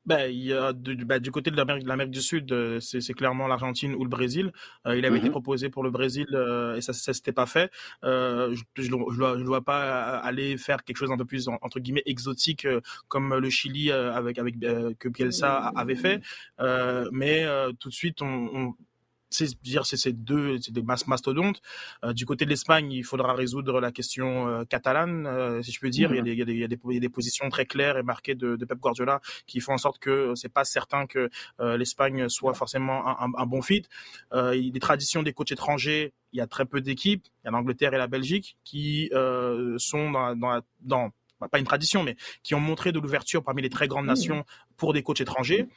[0.06, 3.48] ben, il y a du, ben, du côté de l'Amérique du Sud, euh, c'est clairement
[3.48, 4.52] l'Argentine ou le Brésil.
[4.86, 5.32] Euh, il avait été mhm.
[5.32, 7.72] proposé pour le Brésil euh, et ça, ça s'était pas fait.
[8.04, 12.68] Euh, je ne dois, pas aller faire quelque chose un peu plus entre guillemets exotique
[13.08, 16.22] comme le Chili avec avec que Bielsa avait fait.
[17.12, 17.46] mais
[17.80, 18.74] tout de suite, on, on
[19.64, 21.62] dire c'est ces deux c'est des masses mastodontes.
[22.04, 25.80] Euh, du côté de l'Espagne il faudra résoudre la question euh, catalane euh, si je
[25.80, 26.12] peux dire.
[26.12, 27.00] Il, y a des, il, y a des, il, y a des, il, y a
[27.00, 30.34] des, positions très claires et marquées de, de Pep Guardiola qui font en sorte que
[30.36, 33.84] c'est pas certain que l'Espagne soit forcément un, un, bon fit.
[34.34, 37.26] Les traditions des coachs étrangers il y a très peu d'équipes.
[37.44, 39.10] Il y a l'Angleterre et la Belgique qui
[39.78, 41.12] sont dans, dans, dans
[41.48, 44.46] pas une tradition, mais qui ont montré de l'ouverture parmi les très grandes nations
[44.78, 45.68] pour des coachs étrangers.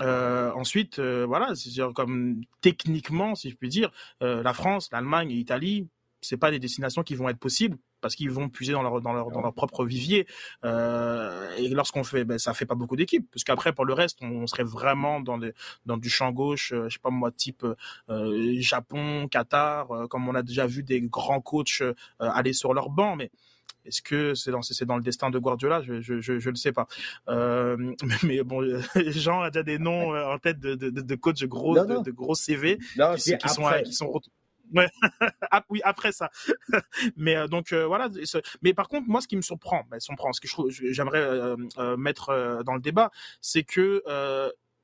[0.00, 3.90] Euh, ensuite, euh, voilà, c'est comme techniquement, si je puis dire,
[4.22, 5.88] euh, la France, l'Allemagne et l'Italie,
[6.20, 9.14] c'est pas des destinations qui vont être possibles parce qu'ils vont puiser dans leur dans
[9.14, 10.26] leur dans leur propre vivier.
[10.62, 14.18] Euh, et lorsqu'on fait, ben, ça fait pas beaucoup d'équipes, parce qu'après pour le reste,
[14.20, 15.54] on, serait vraiment dans des
[15.86, 17.64] dans du champ gauche, euh, je sais pas moi, type
[18.10, 21.82] euh, Japon, Qatar, comme on a déjà vu des grands coachs
[22.18, 23.30] aller sur leur banc, mais
[23.84, 25.82] est-ce que c'est dans, c'est dans le destin de Guardiola?
[25.82, 26.86] Je je, je, je le sais pas.
[27.28, 27.76] Euh,
[28.22, 28.62] mais, bon,
[28.96, 32.02] Jean a déjà des noms euh, en tête de, de, de coachs de gros, De,
[32.02, 34.20] de, gros CV non, qui, qui sont, qui sont
[34.72, 34.88] Ouais.
[35.70, 36.30] Oui, après ça.
[37.16, 38.08] mais euh, donc euh, voilà.
[38.62, 40.48] Mais par contre, moi, ce qui me surprend, surprend, ce que
[40.92, 44.02] j'aimerais euh, mettre dans le débat, c'est que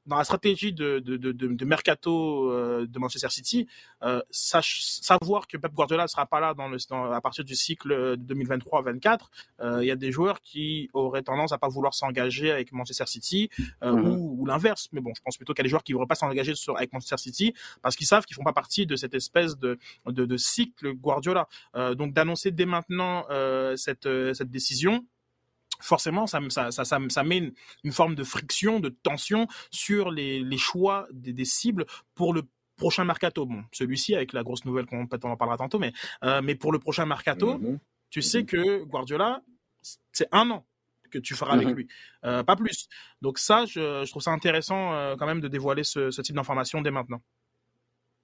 [0.07, 3.69] dans la stratégie de, de, de, de mercato euh, de Manchester City,
[4.03, 7.55] euh, savoir que Pep Guardiola ne sera pas là dans le, dans, à partir du
[7.55, 9.19] cycle 2023-24,
[9.61, 13.07] euh, il y a des joueurs qui auraient tendance à pas vouloir s'engager avec Manchester
[13.07, 13.51] City
[13.83, 14.09] mhm.
[14.09, 14.89] ou, ou l'inverse.
[14.93, 16.55] Mais bon, je pense plutôt qu'il y a des joueurs qui ne voudraient pas s'engager
[16.77, 20.25] avec Manchester City parce qu'ils savent qu'ils font pas partie de cette espèce de, de,
[20.25, 21.47] de cycle Guardiola.
[21.97, 23.27] Donc d'annoncer dès maintenant
[23.77, 25.05] cette, cette décision,
[25.81, 27.53] forcément, ça, ça, ça, ça, met
[27.85, 32.43] une, forme de friction, de tension sur les, les choix des, des, cibles pour le
[32.77, 33.47] prochain mercato.
[33.47, 35.93] Bon, celui-ci avec la grosse nouvelle qu'on en parlera tantôt, mais,
[36.25, 37.79] euh, mais pour le prochain mercato, mm-hmm.
[38.11, 39.43] tu sais que Guardiola,
[40.13, 40.67] c'est un an
[41.11, 41.75] que tu feras avec mm-hmm.
[41.75, 41.89] lui,
[42.25, 42.89] euh, pas plus.
[43.21, 46.37] Donc ça, je, je trouve ça intéressant euh, quand même de dévoiler ce, ce type
[46.37, 47.21] d'information dès maintenant.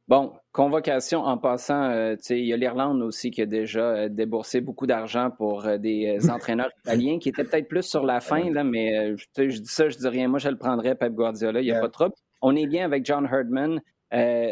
[0.09, 4.61] Bon, convocation en passant, euh, il y a l'Irlande aussi qui a déjà euh, déboursé
[4.61, 8.63] beaucoup d'argent pour euh, des entraîneurs italiens qui étaient peut-être plus sur la fin, là,
[8.63, 10.29] mais je dis ça, je dis rien.
[10.29, 12.11] Moi, je le prendrais, Pep Guardiola, il n'y a pas trop.
[12.41, 13.81] On est bien avec John Herdman.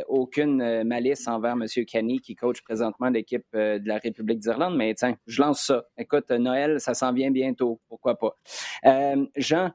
[0.09, 1.67] aucune malice envers M.
[1.87, 5.85] Kenny qui coach présentement l'équipe de la République d'Irlande, mais tiens, je lance ça.
[5.97, 8.35] Écoute, Noël, ça s'en vient bientôt, pourquoi pas.
[9.37, 9.71] Jean,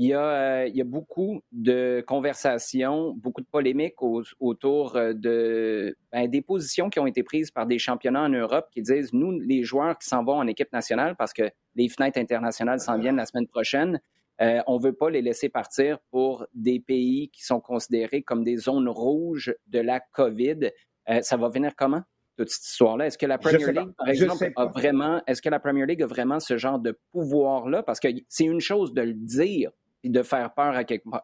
[0.00, 4.00] il y, a, euh, il y a beaucoup de conversations, beaucoup de polémiques
[4.38, 8.68] autour euh, de, ben, des positions qui ont été prises par des championnats en Europe
[8.70, 12.20] qui disent, nous, les joueurs qui s'en vont en équipe nationale, parce que les fenêtres
[12.20, 14.00] internationales s'en viennent la semaine prochaine,
[14.40, 18.44] euh, on ne veut pas les laisser partir pour des pays qui sont considérés comme
[18.44, 20.70] des zones rouges de la COVID.
[21.10, 22.02] Euh, ça va venir comment?
[22.36, 23.08] toute cette histoire-là?
[23.08, 26.06] Est-ce que la Premier League, par exemple, a vraiment, est-ce que la Premier League a
[26.06, 27.82] vraiment ce genre de pouvoir-là?
[27.82, 29.72] Parce que c'est une chose de le dire,
[30.04, 30.74] de faire peur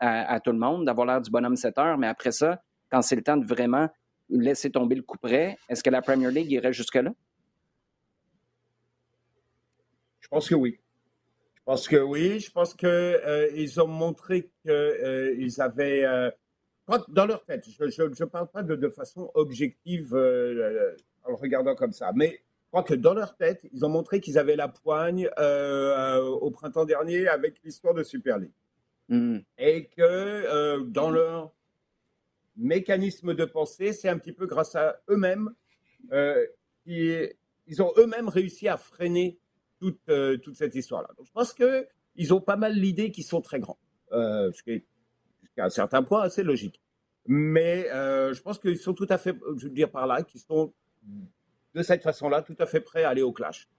[0.00, 3.16] à, tout le monde, d'avoir l'air du bonhomme 7 heures, mais après ça, quand c'est
[3.16, 3.88] le temps de vraiment
[4.28, 7.12] laisser tomber le coup est-ce que la Premier League irait jusque-là?
[10.20, 10.78] Je pense que oui.
[11.54, 12.40] Je pense que oui.
[12.40, 16.04] Je pense qu'ils euh, ont montré qu'ils euh, avaient.
[16.04, 16.30] Euh,
[17.08, 21.92] dans leur tête, je ne parle pas de, de façon objective en le regardant comme
[21.92, 26.50] ça, mais crois que dans leur tête, ils ont montré qu'ils avaient la poigne au
[26.50, 28.52] printemps dernier avec l'histoire de Super League.
[29.08, 29.38] Mm.
[29.58, 31.52] Et que euh, dans leur
[32.56, 35.50] mécanisme de pensée, c'est un petit peu grâce à eux-mêmes
[36.12, 36.46] euh,
[36.86, 39.38] ils ont eux-mêmes réussi à freiner
[39.80, 41.08] toute, euh, toute cette histoire-là.
[41.16, 43.78] Donc je pense qu'ils ont pas mal l'idée qu'ils sont très grands,
[44.10, 44.84] ce qui est
[45.42, 46.82] jusqu'à un certain point assez logique.
[47.26, 50.74] Mais je pense qu'ils sont tout à fait, je veux dire par là, qu'ils sont
[51.74, 53.70] de cette façon-là tout à fait prêts à aller au clash,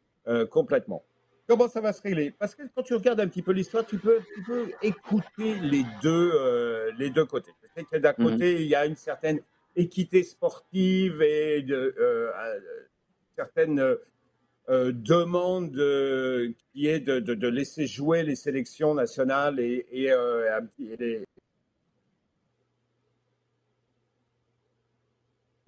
[0.50, 1.06] complètement.
[1.48, 2.32] Comment ça va se régler?
[2.32, 5.86] Parce que quand tu regardes un petit peu l'histoire, tu peux, tu peux écouter les
[6.02, 7.52] deux, euh, les deux côtés.
[7.92, 9.42] que d'un mmh côté, il y a une certaine
[9.76, 12.60] équité sportive et de, euh, euh
[13.36, 13.80] certaines
[14.70, 15.74] euh, demande
[16.72, 21.25] qui est de, de, laisser jouer les sélections nationales et, et, et les,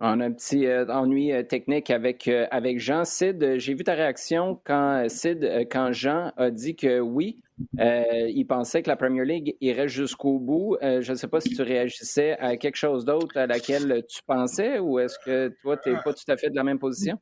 [0.09, 3.03] On a un petit euh, ennui euh, technique avec, euh, avec Jean.
[3.03, 7.41] Sid, j'ai vu ta réaction quand Sid, quand Jean a dit que oui,
[7.77, 10.77] il pensait que la Premier League irait jusqu'au bout.
[10.81, 14.79] je ne sais pas si tu réagissais à quelque chose d'autre à laquelle tu pensais
[14.79, 17.19] ou est-ce que toi, tu n'es pas tout à fait de la même position?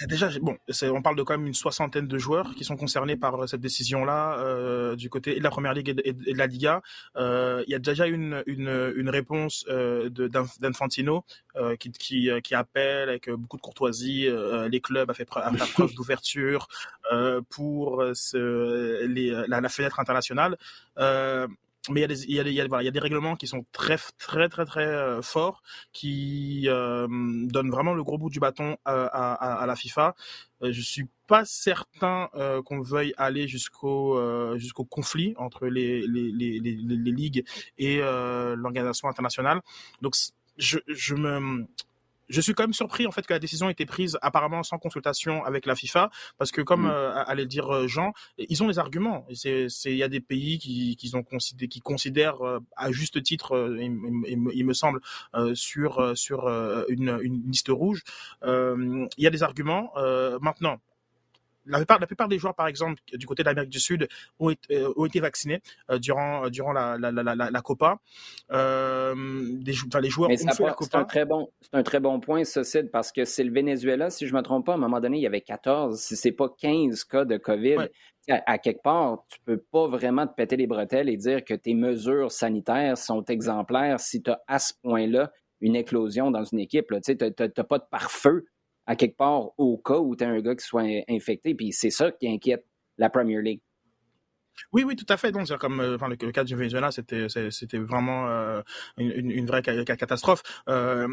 [0.00, 3.16] Ben, déjà, bon, on parle de quand même une soixantaine de joueurs qui sont concernés
[3.16, 6.82] par euh, cette décision-là euh, du côté de la Première Ligue et de, la Liga.
[7.16, 12.54] Euh, il y a déjà une, une, une réponse euh, d'Infantino euh, qui, qui, qui,
[12.56, 14.28] appelle avec beaucoup de courtoisie
[14.68, 15.26] les clubs à faire
[15.74, 16.66] preuve, d'ouverture
[17.48, 20.56] pour ce, les, la, la, fenêtre internationale
[21.90, 22.88] mais il y, a des, il, y a des, il, y a, voilà, il y
[22.88, 27.06] a des règlements qui sont très très très très euh, forts, qui euh,
[27.46, 30.14] donnent vraiment le gros bout du bâton à, à, à la FIFA.
[30.62, 36.06] Euh, je suis pas certain euh, qu'on veuille aller jusqu'au euh, jusqu'au conflit entre les
[36.06, 37.44] les, les, les, les ligues
[37.78, 39.60] et l'organisation internationale.
[40.00, 40.14] Donc
[40.56, 41.66] je, je me
[42.28, 44.78] je suis quand même surpris en fait que la décision ait été prise apparemment sans
[44.78, 46.90] consultation avec la FIFA parce que comme mm.
[46.90, 49.26] euh, allait dire euh, Jean, ils ont les arguments.
[49.34, 53.22] C'est il y a des pays qui qui ont considéré qui considèrent euh, à juste
[53.22, 55.00] titre il, me semble
[55.54, 56.48] sur sur
[56.88, 58.02] une, une liste rouge.
[58.42, 59.92] Il y a des arguments.
[60.40, 60.80] maintenant,
[61.66, 64.50] la plupart, la plupart des joueurs, par exemple, du côté de l'Amérique du Sud, ont,
[64.50, 67.98] été, euh, ont été vaccinés euh, durant, durant la, la, la, la, Copa.
[68.52, 69.14] Euh,
[69.60, 70.88] des, enfin, les joueurs ont fait la Copa.
[70.90, 72.42] C'est un très bon, un très bon point,
[72.92, 75.18] parce que c'est le Venezuela, si je ne me trompe pas, à un moment donné,
[75.18, 77.88] il y avait 14, si c'est pas 15 cas de COVID.
[78.30, 81.74] À, quelque part, tu peux pas vraiment te péter les bretelles et dire que tes
[81.74, 86.86] mesures sanitaires sont exemplaires si tu as à ce point-là une éclosion dans une équipe.
[87.04, 88.46] Tu n'as pas de pare-feu
[88.86, 91.54] à quelque part au cas où tu as un gars qui soit infecté.
[91.54, 92.64] Puis c'est ça qui inquiète
[92.98, 93.60] la Premier League.
[94.72, 95.32] Oui, oui, tout à fait.
[95.32, 98.62] Donc, comme euh, enfin, le, cas du Venezuela, c'était, c'était vraiment euh,
[98.98, 100.42] une, une, vraie catastrophe.
[100.68, 101.08] Euh,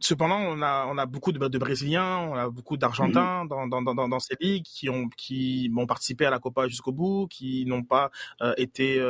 [0.00, 3.48] cependant, on a, on a beaucoup de, de Brésiliens, on a beaucoup d'Argentins mm-hmm.
[3.48, 6.92] dans, dans, dans, dans, ces ligues qui ont, qui ont participé à la Copa jusqu'au
[6.92, 8.10] bout, qui n'ont pas
[8.56, 9.00] été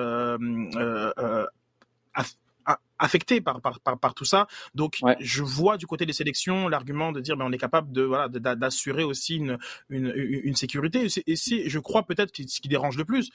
[2.99, 4.47] affecté par, par, par, tout ça.
[4.75, 8.03] Donc, je vois du côté des sélections l'argument de dire, ben, on est capable de
[8.03, 11.07] voilà d'assurer aussi une, une, une sécurité.
[11.27, 13.31] Et c'est, je crois peut-être ce qui dérange le plus,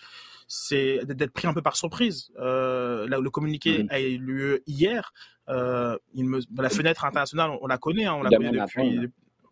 [0.48, 2.32] c'est d'être pris un peu par surprise.
[2.40, 5.14] Euh, là, le communiqué a eu lieu hier.
[5.50, 9.10] Euh, il me, la fenêtre internationale, on, la connaît, hein, on la connaît depuis,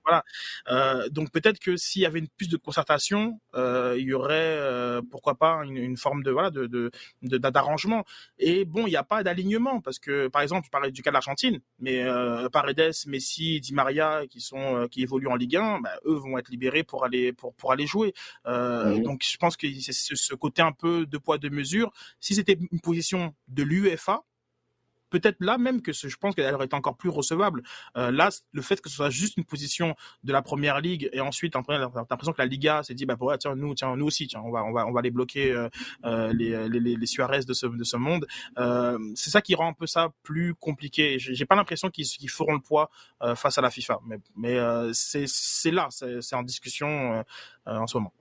[0.09, 0.23] voilà.
[0.69, 4.57] Euh, donc peut-être que s'il y avait une plus de concertation, euh, il y aurait
[4.57, 6.91] euh, pourquoi pas une, une, forme de voilà de
[7.21, 8.05] d'arrangement.
[8.37, 11.11] Et bon, il n'y a pas d'alignement parce que par exemple, je parlais du cas
[11.11, 12.05] de l'Argentine, mais
[12.51, 16.49] Paredes, Messi, Di Maria qui sont qui évoluent en Ligue 1, bah, eux vont être
[16.49, 18.13] libérés pour aller pour pour aller jouer.
[18.45, 21.91] Donc je pense que c'est ce côté un peu de poids de mesure.
[22.19, 24.23] Si c'était une position de l'UEFA,
[25.09, 27.63] peut-être là même que je pense qu'elle aurait été encore plus recevable.
[27.97, 31.21] Euh, là, le fait que ce soit juste une position de la première ligue et
[31.21, 34.27] ensuite, après, l'impression que la Liga s'est dit, bah, ouais, tiens, nous, tiens, nous aussi,
[34.27, 35.69] tiens, on va, on va, on va les bloquer euh,
[36.05, 38.27] euh les, les, Suarez de ce, de ce monde.
[38.57, 41.17] Euh, c'est ça qui rend un peu ça plus compliqué.
[41.19, 42.89] J'ai pas l'impression qu'ils feront le poids
[43.21, 47.23] euh, face à la FIFA, mais, mais euh, c'est là, c'est en discussion
[47.65, 48.13] en ce moment.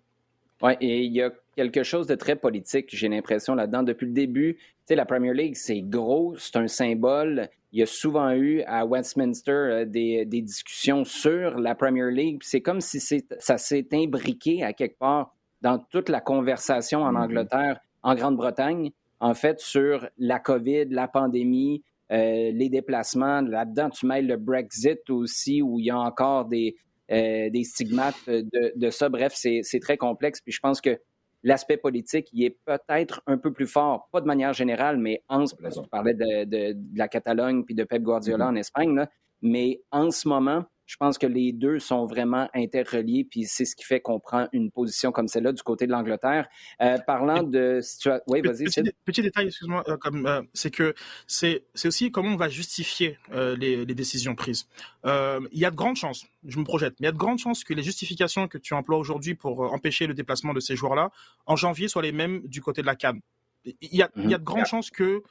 [0.62, 3.83] Oui, et il y a quelque chose de très politique, j'ai l'impression, là-dedans.
[3.83, 7.49] Depuis le début, tu sais, la Premier League, c'est gros, c'est un symbole.
[7.73, 12.40] Il y a souvent eu à Westminster euh, des, des, discussions sur la Premier League.
[12.42, 17.23] C'est comme si ça s'est imbriqué à quelque part dans toute la conversation en mm-hmm.
[17.23, 18.90] Angleterre, en Grande-Bretagne,
[19.21, 23.42] en fait, sur la COVID, la pandémie, euh, les déplacements.
[23.42, 26.77] Là-dedans, tu mêles le Brexit aussi, où il y a encore des,
[27.11, 29.09] euh, des stigmates de, de ça.
[29.09, 30.40] Bref, c'est très complexe.
[30.40, 30.99] Puis je pense que
[31.42, 35.47] l'aspect politique, il est peut-être un peu plus fort, pas de manière générale, mais en
[35.47, 38.49] ce moment, parlais de, de, de, la Catalogne puis de Pep Guardiola mm-hmm.
[38.49, 39.09] en Espagne, là,
[39.42, 43.77] mais en ce moment, je pense que les deux sont vraiment interreliés, puis c'est ce
[43.77, 46.48] qui fait qu'on prend une position comme celle-là du côté de l'Angleterre.
[46.81, 48.64] Euh, parlant de situation, oui, vas-y.
[49.05, 50.94] Petit, détail, excuse-moi, euh, euh, c'est que
[51.27, 54.66] c'est aussi comment on va justifier euh, les, les, décisions prises.
[55.05, 57.38] Il y a de grandes chances, je me projette, mais il y a de grandes
[57.38, 61.11] chances que les justifications que tu emploies aujourd'hui pour empêcher le déplacement de ces joueurs-là
[61.44, 63.20] en janvier soient les mêmes du côté de la Cannes
[63.64, 65.23] il y a, il y a de grandes chances que,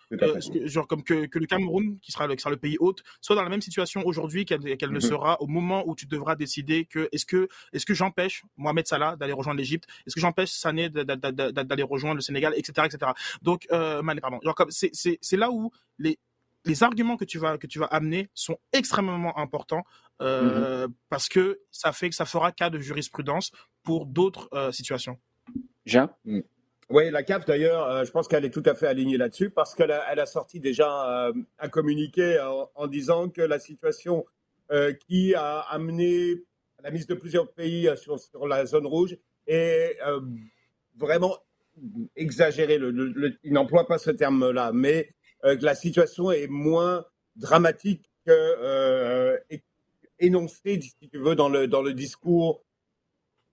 [0.65, 3.35] genre comme que, que, le Cameroun, qui sera le, qui sera le pays hôte, soit
[3.35, 6.85] dans la même situation aujourd'hui qu'elle qu'elle ne sera au moment où tu devras décider
[6.85, 10.89] que est-ce que est-ce que j'empêche Mohamed Salah d'aller rejoindre l'Égypte, est-ce que j'empêche Sané
[10.89, 13.11] d'aller rejoindre le Sénégal, etc., etc.
[13.41, 14.39] Donc, euh, pardon.
[14.69, 16.19] C'est c'est là où les
[16.65, 19.83] les arguments que tu vas que tu vas amener sont extrêmement importants
[20.21, 20.91] euh, mm-hmm.
[21.09, 23.51] parce que ça fait que ça fera cas de jurisprudence
[23.83, 25.17] pour d'autres euh, situations.
[25.85, 26.09] Jean?
[26.89, 29.75] Oui, la CAF d'ailleurs, euh, je pense qu'elle est tout à fait alignée là-dessus parce
[29.75, 32.39] qu'elle a, elle a sorti déjà un communiqué
[32.75, 34.25] en, disant que la situation
[35.07, 36.43] qui a amené
[36.83, 39.97] la mise de plusieurs pays sur, sur la zone rouge est
[40.95, 41.37] vraiment
[42.15, 42.79] exagérée.
[43.43, 45.09] Il n'emploie pas ce terme-là, mais
[45.45, 49.37] euh, que la situation est moins dramatique que euh,
[50.19, 52.63] énoncée, si tu veux, dans le, dans le discours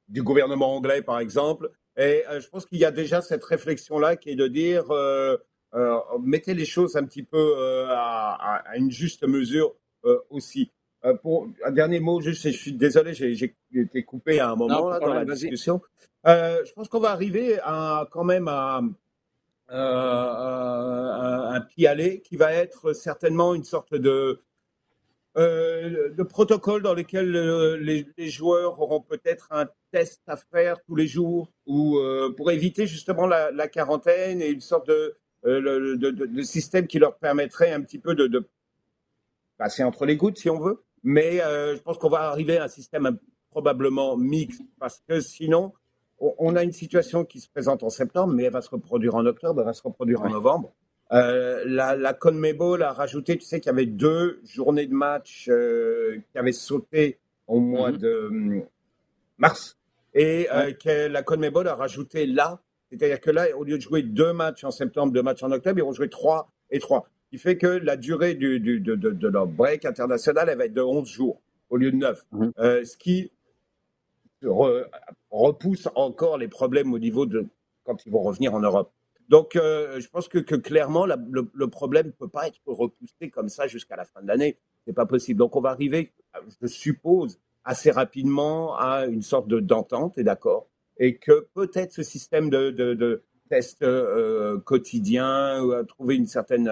[0.09, 1.70] du gouvernement anglais, par exemple.
[1.96, 4.85] Et euh, je pense qu'il y a déjà cette réflexion-là qui est de dire
[6.20, 9.74] mettez les choses un petit peu à, une juste mesure
[10.30, 10.70] aussi.
[11.22, 15.00] pour un dernier mot, juste, je suis désolé, j'ai été coupé à un moment là,
[15.00, 15.80] dans la discussion.
[16.24, 18.83] je pense qu'on va arriver à, quand même à,
[19.70, 24.42] euh, euh, un pis-aller qui va être certainement une sorte de,
[25.37, 27.31] euh, de protocole dans lequel
[27.81, 31.99] les, joueurs auront peut-être un test à faire tous les jours ou
[32.37, 37.81] pour éviter justement la, quarantaine et une sorte de, de, système qui leur permettrait un
[37.81, 38.49] petit peu de,
[39.57, 40.83] passer entre les gouttes si on veut.
[41.03, 43.18] Mais je pense qu'on va arriver à un système
[43.51, 45.73] probablement mixte parce que sinon
[46.18, 49.27] on a une situation qui se présente en septembre, mais elle va se reproduire en
[49.27, 50.73] octobre, elle va se reproduire en novembre.
[51.12, 55.49] Euh, la, la CONMEBOL a rajouté, tu sais qu'il y avait deux journées de match
[55.49, 57.99] euh, qui avaient sauté au mois mhm.
[57.99, 58.62] de hum,
[59.38, 59.77] mars
[60.14, 64.03] et euh, que la CONMEBOL a rajouté là, c'est-à-dire que là, au lieu de jouer
[64.03, 67.09] deux matchs en septembre, deux matchs en octobre, ils vont jouer trois et trois.
[67.25, 70.81] Ce qui fait que la durée du, de, leur break international, elle va être de
[70.81, 72.27] 11 jours au lieu de 9.
[72.33, 72.53] Mhm.
[72.57, 73.31] ce qui
[75.31, 77.47] repousse encore les problèmes au niveau de
[77.85, 78.93] quand ils vont revenir en Europe.
[79.29, 83.67] Donc, euh, je pense que, clairement, le, problème ne peut pas être repoussé comme ça
[83.67, 84.59] jusqu'à la fin de l'année.
[84.87, 85.39] C'est pas possible.
[85.39, 86.13] Donc, on va arriver,
[86.61, 92.03] je suppose, assez rapidement à une sorte de d'entente et d'accord, et que peut-être ce
[92.03, 96.69] système de, de, tests euh, quotidiens, ou trouver une certaine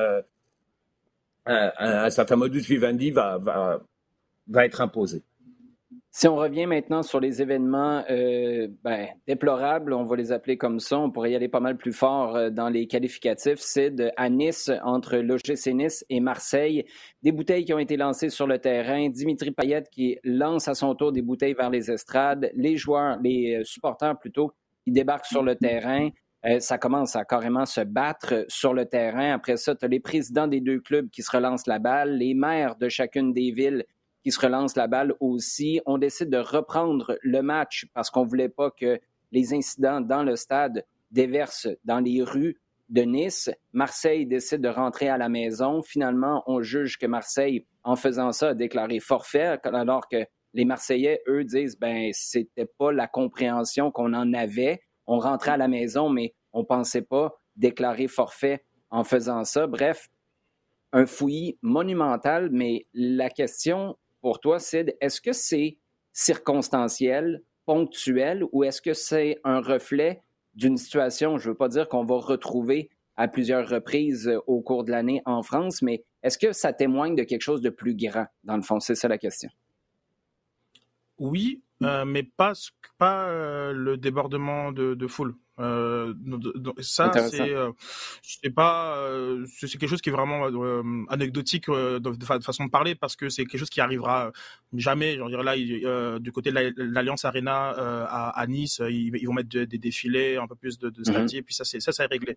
[1.48, 3.80] euh, un, certain modus vivendi va, va,
[4.46, 5.22] va être imposé.
[6.14, 10.78] Si on revient maintenant sur les événements euh, ben, déplorables, on va les appeler comme
[10.78, 13.60] ça, on pourrait y aller pas mal plus fort euh, dans les qualificatifs.
[13.60, 16.84] C'est à Nice, entre l'OGC Nice et Marseille,
[17.22, 19.08] des bouteilles qui ont été lancées sur le terrain.
[19.08, 22.50] Dimitri Payet qui lance à son tour des bouteilles vers les estrades.
[22.54, 24.52] Les joueurs, les euh, supporters plutôt,
[24.84, 26.10] qui débarquent sur le terrain.
[26.58, 29.32] ça commence à carrément se battre sur le terrain.
[29.32, 32.76] Après ça, tu les présidents des deux clubs qui se relancent la balle, les maires
[32.76, 33.86] de chacune des villes
[34.22, 35.80] qui se relance la balle aussi.
[35.86, 39.00] On décide de reprendre le match parce qu'on voulait pas que
[39.32, 43.50] les incidents dans le stade déversent dans les rues de Nice.
[43.72, 45.82] Marseille décide de rentrer à la maison.
[45.82, 51.22] Finalement, on juge que Marseille, en faisant ça, a déclaré forfait, alors que les Marseillais,
[51.26, 54.82] eux, disent ben c'était pas la compréhension qu'on en avait.
[55.06, 59.66] On rentrait à la maison, mais on pensait pas déclarer forfait en faisant ça.
[59.66, 60.08] Bref,
[60.92, 65.76] un fouillis monumental, mais la question pour toi, Sid, est-ce que c'est
[66.12, 70.22] circonstanciel, ponctuel, ou est-ce que c'est un reflet
[70.54, 74.60] d'une situation, je ne veux pas dire qu'on va retrouver à plusieurs reprises euh, au
[74.60, 77.94] cours de l'année en France, mais est-ce que ça témoigne de quelque chose de plus
[77.94, 78.80] grand, dans le fond?
[78.80, 79.50] C'est ça la question.
[81.18, 82.54] Oui, euh, mais pas,
[83.02, 85.34] euh, le débordement de foule.
[85.60, 86.14] Euh,
[86.80, 87.72] ça, c'est euh,
[88.22, 90.46] c'est pas euh, c'est quelque chose qui est vraiment
[91.08, 94.32] anecdotique de, façon de parler parce que c'est quelque chose qui arrivera
[94.72, 95.16] jamais.
[95.16, 97.70] Là, du côté de l'Alliance Arena
[98.08, 101.64] à, Nice, ils, vont mettre des défilés, un peu plus de, de mmh puis ça,
[101.64, 102.36] c'est ça, c'est réglé.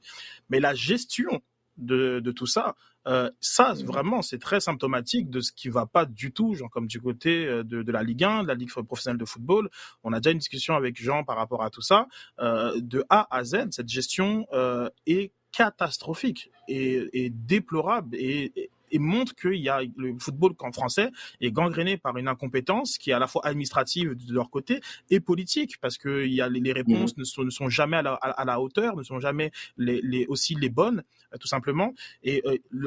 [0.50, 1.42] Mais la gestion
[1.78, 2.76] de, de tout ça,
[3.08, 3.84] euh, ça mmh.
[3.84, 7.46] vraiment c'est très symptomatique de ce qui va pas du tout, genre comme du côté
[7.46, 9.70] euh, de, de, la Ligue 1, de la Ligue professionnelle de football.
[10.04, 12.08] On a déjà une discussion avec Jean par rapport à tout ça.
[12.40, 18.70] Euh, de A à Z, cette gestion euh, est catastrophique et, et déplorable et, et
[19.00, 21.10] montre qu'il y a le football en français
[21.42, 25.20] est gangréné par une incompétence qui est à la fois administrative de leur côté et
[25.20, 27.20] politique parce que y a les, réponses mmh.
[27.20, 30.26] ne, sont, ne sont jamais à la, à la, hauteur, ne sont jamais les, les
[30.28, 31.04] aussi les bonnes
[31.40, 31.94] tout simplement
[32.24, 32.42] et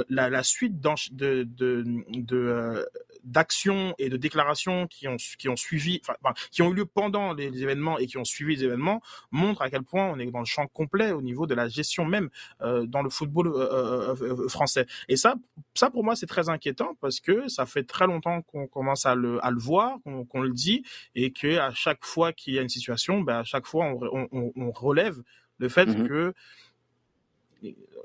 [0.08, 2.86] la, la, suite de, de, de,
[3.24, 7.32] d'actions et de déclarations qui ont qui ont suivi, enfin, qui ont eu lieu pendant
[7.32, 10.38] les, événements et qui ont suivi les événements montrent à quel point on est dans
[10.40, 12.30] le champ complet au niveau de la gestion même
[12.62, 14.86] euh, dans le football euh, euh, français.
[15.08, 15.34] Et ça,
[15.74, 19.16] ça pour moi c'est très inquiétant parce que ça fait très longtemps qu'on commence à
[19.16, 20.84] le, à le voir, qu'on le dit
[21.16, 24.28] et que à chaque fois qu'il y a une situation, ben à chaque fois on,
[24.30, 25.16] on, on relève
[25.58, 26.34] le fait mmh que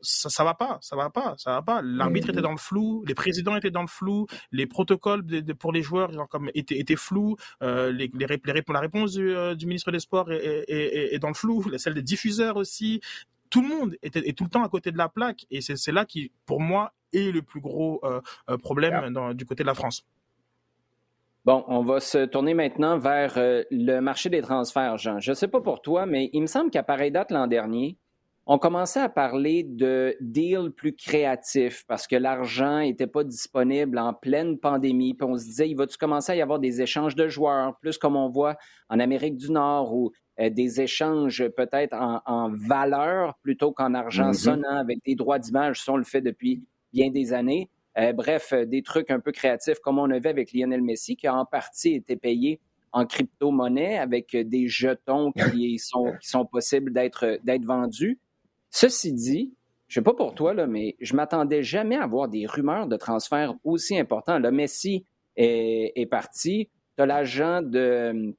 [0.01, 1.83] ça, ça va pas, ça va pas, ça va pas.
[1.83, 5.23] L'arbitre était dans le flou, les présidents étaient dans le flou, les protocoles
[5.59, 8.25] pour les joueurs genre, comme étaient, étaient flous, euh, les, les,
[8.67, 11.93] la réponse du, euh, du, ministre des Sports est, est, est, dans le flou, celle
[11.93, 13.01] des diffuseurs aussi.
[13.51, 15.91] Tout le monde était, est tout le temps à côté de la plaque et c'est
[15.91, 19.67] là qui, pour moi, est le plus gros euh, euh problème dans, du côté de
[19.67, 20.05] la France.
[21.45, 25.19] Bon, on va se tourner maintenant vers euh, le marché des transferts, Jean.
[25.19, 27.97] Je ne sais pas pour toi, mais il me semble qu'à pareille date l'an dernier,
[28.45, 34.13] on commençait à parler de deals plus créatifs parce que l'argent n'était pas disponible en
[34.13, 35.13] pleine pandémie.
[35.15, 37.97] Puis on se disait, il va-tu commencer à y avoir des échanges de joueurs, plus
[37.97, 38.55] comme on voit
[38.89, 44.43] en Amérique du Nord ou euh, des échanges peut-être en, valeur plutôt qu'en argent mm-hmm.
[44.45, 47.69] sonnant avec des droits d'image, ça on le fait depuis bien des années.
[47.97, 51.27] Euh, bref, euh, des trucs un peu créatifs comme on avait avec Lionel Messi qui
[51.27, 52.59] a en partie été payé
[52.91, 58.19] en crypto-monnaie avec des jetons qui sont, qui sont possibles d'être vendus.
[58.69, 59.53] Ceci dit,
[59.87, 62.87] je ne sais pas pour toi, là, mais je m'attendais jamais à voir des rumeurs
[62.87, 64.39] de transfert aussi importants.
[64.39, 66.69] Le Messi est, parti.
[66.97, 68.35] Tu as l'agent de,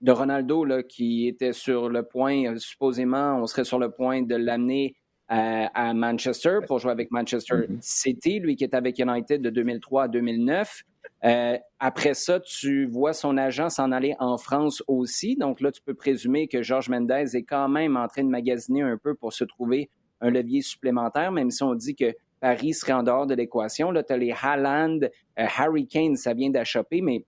[0.00, 4.34] de Ronaldo là, qui était sur le point, supposément, on serait sur le point de
[4.34, 4.96] l'amener
[5.28, 7.78] à, Manchester pour jouer avec Manchester mm-hmm.
[7.80, 10.82] City, lui qui est avec United de 2003 à 2009.
[11.24, 15.36] Euh, après ça, tu vois son agent s'en aller en France aussi.
[15.36, 18.82] Donc là, tu peux présumer que Georges Mendez est quand même en train de magasiner
[18.82, 22.92] un peu pour se trouver un levier supplémentaire, même si on dit que Paris serait
[22.92, 23.90] en dehors de l'équation.
[23.90, 27.24] Là, tu as les Haaland, euh, Harry Kane, ça vient d'achoper, mais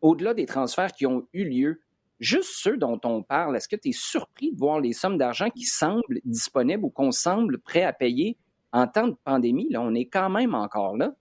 [0.00, 1.80] au-delà des transferts qui ont eu lieu,
[2.20, 5.50] juste ceux dont on parle, est-ce que tu es surpris de voir les sommes d'argent
[5.50, 8.36] qui semblent disponibles ou qu'on semble prêt à payer
[8.72, 9.68] en temps de pandémie?
[9.70, 11.14] Là, on est quand même encore là.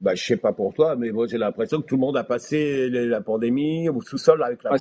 [0.00, 2.22] Ben, je sais pas pour toi, mais moi j'ai l'impression que tout le monde a
[2.22, 4.78] passé la pandémie au sous-sol avec la ouais,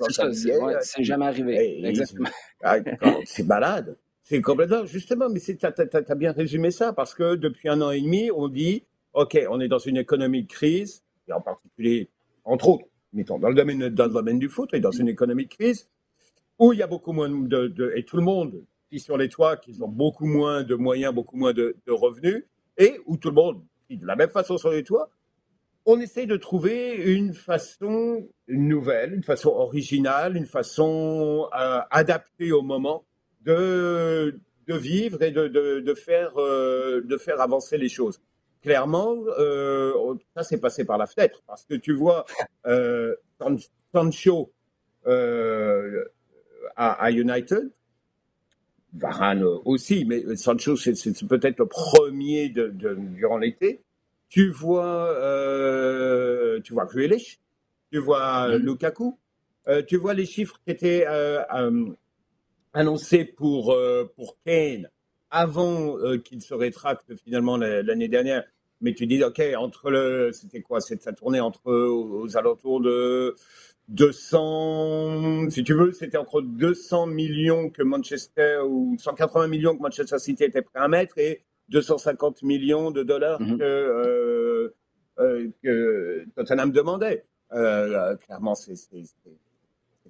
[0.82, 1.84] C'est jamais arrivé.
[1.84, 2.30] Exactement.
[2.62, 2.78] Ah,
[3.26, 3.98] c'est malade.
[4.22, 8.02] C'est complètement, justement, mais tu as, bien résumé ça, parce que depuis un an et
[8.02, 12.10] demi, on dit, OK, on est dans une économie de crise, et en particulier,
[12.44, 15.90] entre autres, mettons, dans le domaine, du foot, et dans une économie de crise,
[16.60, 19.58] où il y a beaucoup moins de, et tout le monde vit sur les toits,
[19.58, 22.46] qu'ils ont beaucoup moins de moyens, beaucoup moins de, revenus,
[22.78, 25.10] et où tout le monde de la même façon sur les toits,
[25.86, 32.62] on essaye de trouver une façon nouvelle, une façon originale, une façon euh, adaptée au
[32.62, 33.06] moment
[33.42, 34.38] de,
[34.68, 38.20] vivre et euh, de faire avancer les choses.
[38.62, 42.26] Clairement, euh, ça s'est passé par la fenêtre parce que tu vois
[43.94, 44.52] Sancho
[46.76, 47.72] à, United,
[48.94, 53.82] Varane aussi, mais Sancho, c'est peut-être le premier de, durant l'été.
[54.30, 57.40] Tu vois, euh, tu vois Grealish,
[57.92, 58.58] tu vois mm-hmm.
[58.58, 59.18] Lukaku,
[59.68, 61.42] euh, tu vois les chiffres qui étaient euh,
[62.74, 63.76] annoncés pour,
[64.16, 64.90] pour Kane
[65.32, 68.44] avant qu'il se rétracte finalement l'année dernière.
[68.80, 70.32] Mais tu dis, OK, entre le.
[70.34, 73.36] C'était quoi Ça tournait entre aux alentours de
[73.90, 80.20] 200, si tu veux, c'était entre 200 millions que Manchester ou 180 millions que Manchester
[80.20, 83.58] City était prêt à mettre et 250 millions de dollars mhm.
[83.58, 84.76] que, euh,
[85.20, 87.26] euh, que, Tottenham demandait.
[87.54, 88.76] Euh, clairement, c'est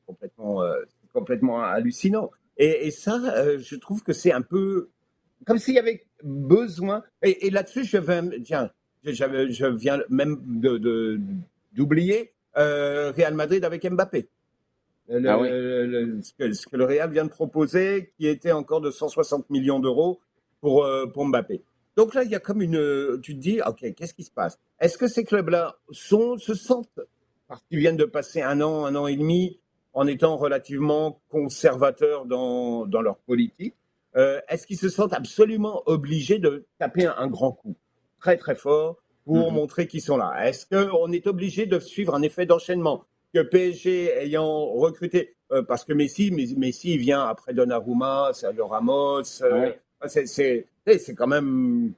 [0.07, 0.63] complètement,
[1.13, 2.31] complètement hallucinant.
[2.57, 3.19] Et, et ça,
[3.59, 4.89] je trouve que c'est un peu
[5.47, 7.03] comme s'il y avait besoin.
[7.23, 8.69] Et, et là-dessus, je viens, tiens,
[9.03, 9.13] je,
[9.49, 10.37] je viens même
[11.71, 14.27] d'oublier de, euh, Real Madrid avec Mbappé.
[15.09, 20.19] Ah ce, que, le Real vient de proposer, qui était encore de 160 millions d'euros
[20.59, 21.63] pour, euh, pour Mbappé.
[21.95, 23.19] Donc là, il y a comme une.
[23.23, 24.59] Tu te dis, OK, qu'est-ce qui se passe?
[24.81, 26.99] Est-ce que ces clubs-là sont, se sentent,
[27.47, 29.59] parce qu'ils viennent de passer un an, un an et demi,
[29.93, 33.73] en étant relativement conservateurs dans, dans leur politique,
[34.17, 37.75] euh, est-ce qu'ils se sentent absolument obligés de taper un grand coup
[38.19, 39.55] Très, très fort pour mhm.
[39.55, 40.33] montrer qu'ils sont là?
[40.47, 43.05] Est-ce qu'on est obligé de suivre un effet d'enchaînement?
[43.33, 49.71] Que PSG ayant recruté euh, parce que Messi, Messi vient après Donnarumma, Sergio Ramos, euh,
[50.07, 51.93] c'est quand même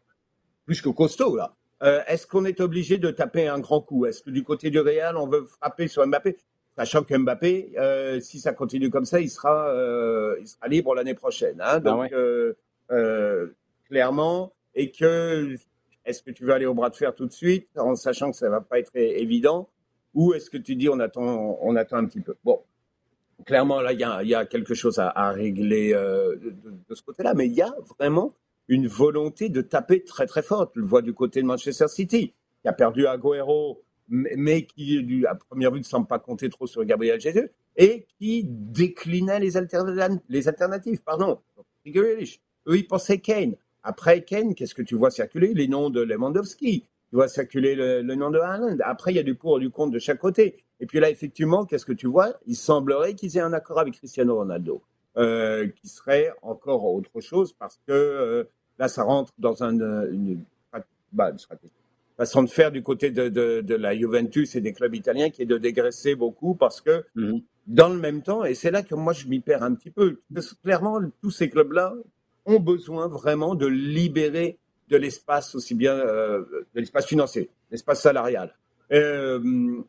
[0.66, 1.56] plus que costaud là.
[1.82, 4.06] Euh, est-ce qu'on est obligé de taper un grand coup?
[4.06, 6.38] Est-ce que du côté du Real, on veut frapper sur Mbappé?
[6.80, 7.74] Sachant que Mbappé,
[8.22, 9.70] si ça continue comme ça, il sera,
[10.40, 11.60] il sera libre l'année prochaine.
[11.60, 11.66] Hein.
[11.66, 12.12] Ah Donc,
[13.90, 15.56] clairement, et que
[16.06, 18.38] est-ce que tu veux aller au bras de fer tout de suite, en sachant que
[18.38, 19.70] ça va pas être évident,
[20.14, 22.36] ou est-ce que tu dis on attend, on attend un petit peu?
[22.44, 22.62] Bon,
[23.46, 27.54] clairement, là, il y a, quelque chose à, régler euh, de, ce côté-là, mais il
[27.54, 28.34] y a vraiment
[28.68, 30.72] une volonté de taper très très fort.
[30.72, 35.36] Tu le vois du côté de Manchester City, qui a perdu Agüero, mais qui, à
[35.36, 39.52] première vue, ne semble pas compter trop sur Gabriel Jesus, et qui déclinait les,
[40.30, 41.02] les alternatives.
[41.04, 41.40] Pardon.
[41.96, 42.26] Eux,
[42.68, 43.56] ils pensaient Kane.
[43.84, 45.54] Après Kane, qu'est-ce que tu vois circuler?
[45.54, 46.82] Les noms de Lewandowski.
[46.82, 48.78] Tu vois circuler le, nom de Haaland.
[48.84, 50.64] Après, il y a du pour et du contre de chaque côté.
[50.80, 52.34] Et puis là, effectivement, qu'est-ce que tu vois?
[52.46, 54.82] Il semblerait qu'ils aient un accord avec Cristiano Ronaldo,
[55.18, 58.44] euh, qui serait encore autre chose parce que euh,
[58.78, 59.74] là, ça rentre dans un,
[60.12, 60.44] une,
[61.12, 61.34] bah,
[62.20, 65.46] façon de faire du côté de, de, la Juventus et des clubs italiens qui est
[65.46, 67.42] de dégraisser beaucoup parce que mhm.
[67.68, 70.20] dans le même temps, et c'est là que moi je m'y perds un petit peu,
[70.62, 71.94] clairement, tous ces clubs-là
[72.46, 74.58] ont besoin vraiment de libérer
[74.90, 76.44] de l'espace aussi bien euh,
[76.76, 78.54] de l'espace financier, l'espace salarial.
[78.92, 79.82] Euh,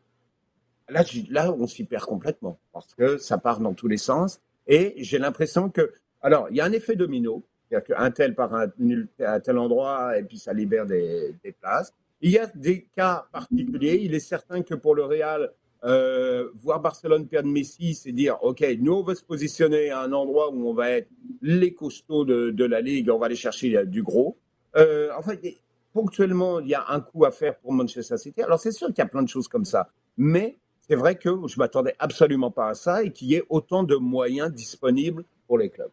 [0.87, 4.39] là, là, on s'y perd complètement parce que ça part dans tous les sens.
[4.67, 8.53] Et j'ai l'impression que, alors, il y a un effet domino, c'est-à-dire qu'un tel part
[8.53, 11.93] à un, tel endroit et puis ça libère des, places.
[12.21, 13.99] Il y a des cas particuliers.
[14.03, 15.51] Il est certain que pour le Real,
[15.83, 20.11] euh, voir Barcelone perdre Messi, c'est dire, OK, nous, on va se positionner à un
[20.13, 21.09] endroit où on va être
[21.41, 24.37] les costauds de, la Ligue, on va aller chercher du gros.
[24.75, 25.57] Euh, en fait,
[25.93, 28.41] ponctuellement, il y a un coup à faire pour Manchester City.
[28.43, 29.89] Alors, c'est sûr qu'il y a plein de choses comme ça.
[30.17, 30.57] Mais
[30.87, 33.95] c'est vrai que je m'attendais absolument pas à ça et qu'il y ait autant de
[33.95, 35.91] moyens disponibles pour les clubs.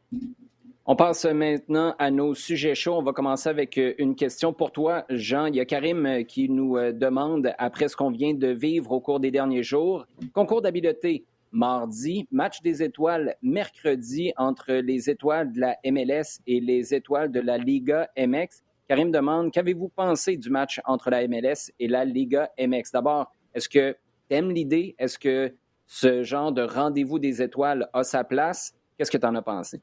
[0.91, 2.97] On passe maintenant à nos sujets chauds.
[2.97, 5.45] On va commencer avec euh, une question pour toi, Jean.
[5.45, 8.99] Il y a Karim euh, qui nous demande, après ce qu'on vient de vivre au
[8.99, 15.61] cours des derniers jours, concours d'habileté mardi, match des étoiles mercredi entre les étoiles de
[15.61, 18.63] la MLS et les étoiles de la Liga MX.
[18.89, 22.93] Karim demande, qu'avez-vous pensé du match entre la MLS et la Liga MX?
[22.95, 23.93] D'abord, est-ce que
[24.31, 24.95] tu aimes l'idée?
[24.99, 25.53] Est-ce que
[25.85, 28.73] ce genre de rendez-vous des étoiles a sa place?
[28.97, 29.83] Qu'est-ce que tu en as pensé?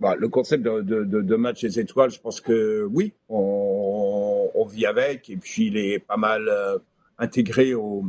[0.00, 5.36] Bah, le concept de, match des étoiles, je pense que oui, on, vit avec et
[5.36, 6.78] puis il est pas mal euh,
[7.18, 8.04] intégré au,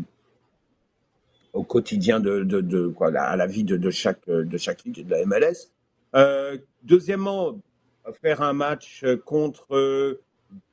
[1.67, 5.71] quotidien de, à la vie de, chaque, de chaque ligue de la MLS.
[6.15, 7.59] Euh, deuxièmement,
[8.21, 10.21] faire un match contre euh,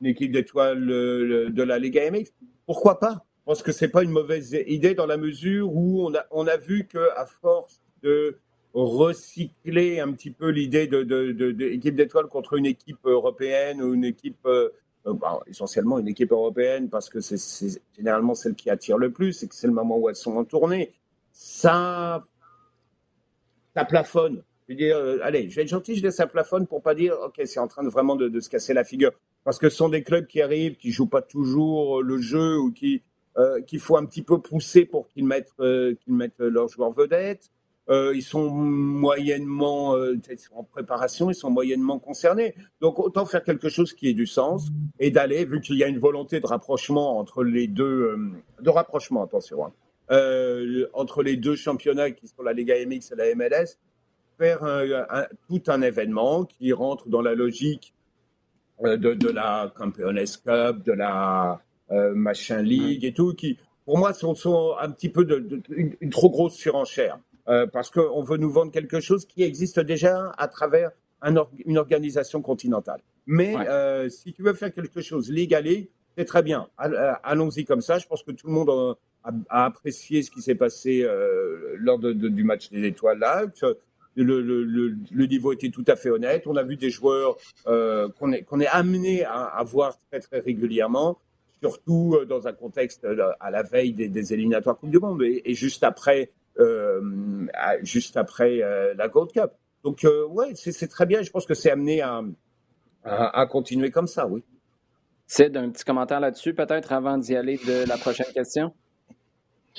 [0.00, 2.32] une équipe d'étoiles de la Liga MX,
[2.66, 3.24] pourquoi pas?
[3.40, 6.46] Je pense que c'est pas une mauvaise idée dans la mesure où on a, on
[6.46, 8.38] a vu que à force de
[8.74, 11.52] recycler un petit peu l'idée de, de,
[11.90, 14.46] d'étoiles contre une équipe européenne ou une équipe
[15.46, 19.54] essentiellement une équipe européenne parce que c'est, généralement celle qui attire le plus et que
[19.54, 20.92] c'est le moment où elles sont en tournée.
[21.32, 22.24] Ça,
[23.74, 24.42] ça plafonne.
[24.66, 26.94] Je veux dire, euh, allez, je vais être gentil, je laisse ça plafonne pour pas
[26.94, 29.12] dire, ok, c'est en train de vraiment de, se casser la figure.
[29.44, 32.70] Parce que ce sont des clubs qui arrivent, qui jouent pas toujours le jeu ou
[32.72, 33.02] qui
[33.38, 36.92] euh, qu'il faut un petit peu pousser pour qu'ils mettent, euh, qu'ils mettent leurs joueurs
[36.92, 37.50] vedettes.
[37.90, 39.96] Ils sont moyennement
[40.54, 42.54] en préparation, ils sont moyennement concernés.
[42.80, 44.68] Donc autant faire quelque chose qui ait du sens
[44.98, 48.16] et d'aller, vu qu'il y a une volonté de rapprochement entre les deux,
[48.60, 49.72] de rapprochement, attention, hein,
[50.92, 53.78] entre les deux championnats qui sont la Liga MX et la MLS,
[54.36, 54.60] faire
[55.48, 57.94] tout un événement qui rentre dans la logique
[58.84, 61.60] euh, de, la Campeones Cup, de la
[61.90, 65.26] euh, Machin League et tout, qui, pour moi, sont, un petit peu
[65.70, 67.18] une, trop grosse surenchère.
[67.48, 70.90] Euh, parce qu'on veut nous vendre quelque chose qui existe déjà à travers
[71.24, 73.00] une organisation continentale.
[73.26, 73.54] Mais
[74.10, 76.68] si tu veux faire quelque chose légalé, c'est très bien.
[76.76, 77.98] Allons-y comme ça.
[77.98, 81.04] Je pense que tout le monde a, apprécié ce qui s'est passé
[81.78, 83.44] lors du match des étoiles là
[84.22, 86.46] le, niveau était tout à fait honnête.
[86.46, 87.36] On a vu des joueurs
[87.66, 91.18] euh, qu'on est, est amené à, voir très très régulièrement,
[91.60, 95.54] surtout euh, dans un contexte euh, à la veille des, éliminatoires Coupe du Monde et,
[95.54, 96.30] juste après,
[97.82, 98.58] juste après
[98.96, 99.52] la Gold Cup.
[99.84, 101.22] Donc ouais, c'est, très bien.
[101.22, 102.22] Je pense que c'est amené à,
[103.04, 104.44] à, continuer comme ça, oui.
[105.26, 108.72] C'est un petit commentaire là-dessus, peut-être avant d'y aller de la prochaine question?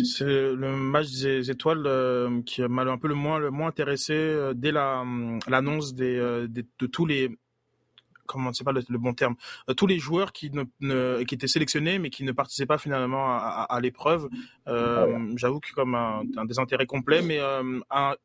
[0.04, 4.14] C'est le match des étoiles euh, qui m'a un peu le moins le moins intéressé
[4.14, 5.04] euh, dès la
[5.48, 7.38] l'annonce des, euh, des, de tous les
[8.30, 9.36] comment c'est pas le, bon terme
[9.76, 13.66] tous les joueurs qui ne, qui étaient sélectionnés mais qui ne participaient pas finalement à,
[13.70, 14.30] à, l'épreuve
[14.66, 15.06] ah
[15.36, 17.40] j'avoue que comme un, un désintérêt complet mais
[17.90, 18.16] à,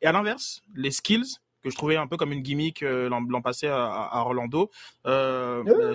[0.00, 3.42] et à l'inverse les skills que je trouvais un peu comme une gimmick euh, l'an
[3.42, 4.70] passé à, à Orlando.
[5.06, 5.94] Euh,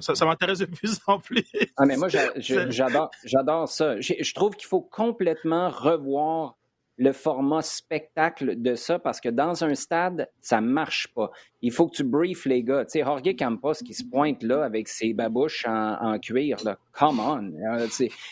[0.00, 1.44] ça, m'intéresse de plus en plus.
[1.76, 2.08] Ah, mais moi,
[2.38, 4.00] j'adore ça.
[4.00, 6.56] Je trouve qu'il faut complètement revoir
[6.98, 11.30] le format spectacle de ça parce que dans un stade, ça marche pas.
[11.60, 12.84] Il faut que tu briefes les gars.
[12.84, 17.20] Tu sais, Jorge Campos qui se pointe là avec ses babouches en, cuir, là, come
[17.20, 17.52] on.
[17.76, 17.86] Euh,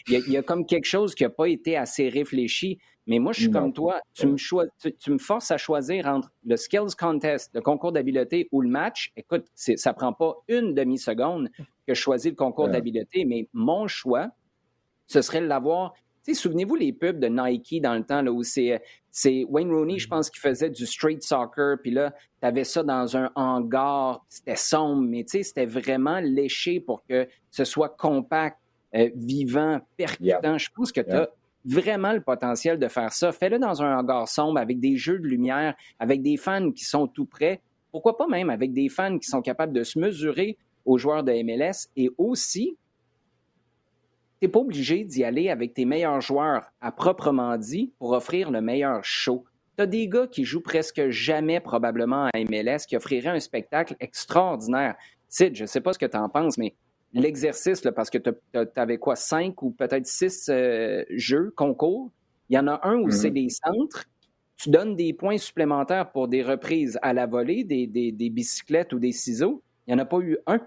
[0.08, 2.78] il y, a comme quelque chose qui n'a pas été assez réfléchi.
[3.06, 4.00] Mais moi, je suis comme toi.
[4.14, 4.36] Tu me,
[4.98, 9.12] tu, me, forces à choisir entre le skills contest, le concours d'habileté ou le match.
[9.14, 11.50] Écoute, ça prend pas une demi-seconde
[11.86, 14.30] que je choisis le concours d'habileté, mais mon choix,
[15.06, 15.92] ce serait de l'avoir
[16.32, 18.80] souvenez-vous les pubs de Nike dans le temps là, où c'est,
[19.48, 20.08] Wayne Rooney, je mm-hmm.
[20.08, 24.56] pense, qui faisait du street soccer, puis là, tu avais ça dans un hangar, c'était
[24.56, 28.58] sombre, mais c'était vraiment léché pour que ce soit compact,
[28.94, 30.56] euh, vivant, percutant.
[30.56, 31.28] Je pense que tu as
[31.64, 33.32] vraiment le potentiel de faire ça.
[33.32, 37.06] Fais-le dans un hangar sombre avec des jeux de lumière, avec des fans qui sont
[37.06, 37.60] tout prêts.
[37.90, 41.32] Pourquoi pas même avec des fans qui sont capables de se mesurer aux joueurs de
[41.42, 42.76] MLS et aussi
[44.40, 48.50] tu n'es pas obligé d'y aller avec tes meilleurs joueurs à proprement dit pour offrir
[48.50, 49.44] le meilleur show.
[49.76, 53.96] Tu as des gars qui jouent presque jamais probablement à MLS qui offriraient un spectacle
[54.00, 54.96] extraordinaire.
[55.28, 56.74] Sid, je ne sais pas ce que tu en penses, mais
[57.12, 58.30] l'exercice, parce que tu
[58.76, 62.10] avais quoi, cinq ou peut-être six euh, jeux, concours,
[62.48, 63.32] il y en a un où c'est mm-hmm.
[63.32, 64.04] des centres,
[64.56, 68.98] tu donnes des points supplémentaires pour des reprises à la volée, des, des bicyclettes ou
[68.98, 69.62] des ciseaux.
[69.86, 70.60] Il n'y en a pas eu un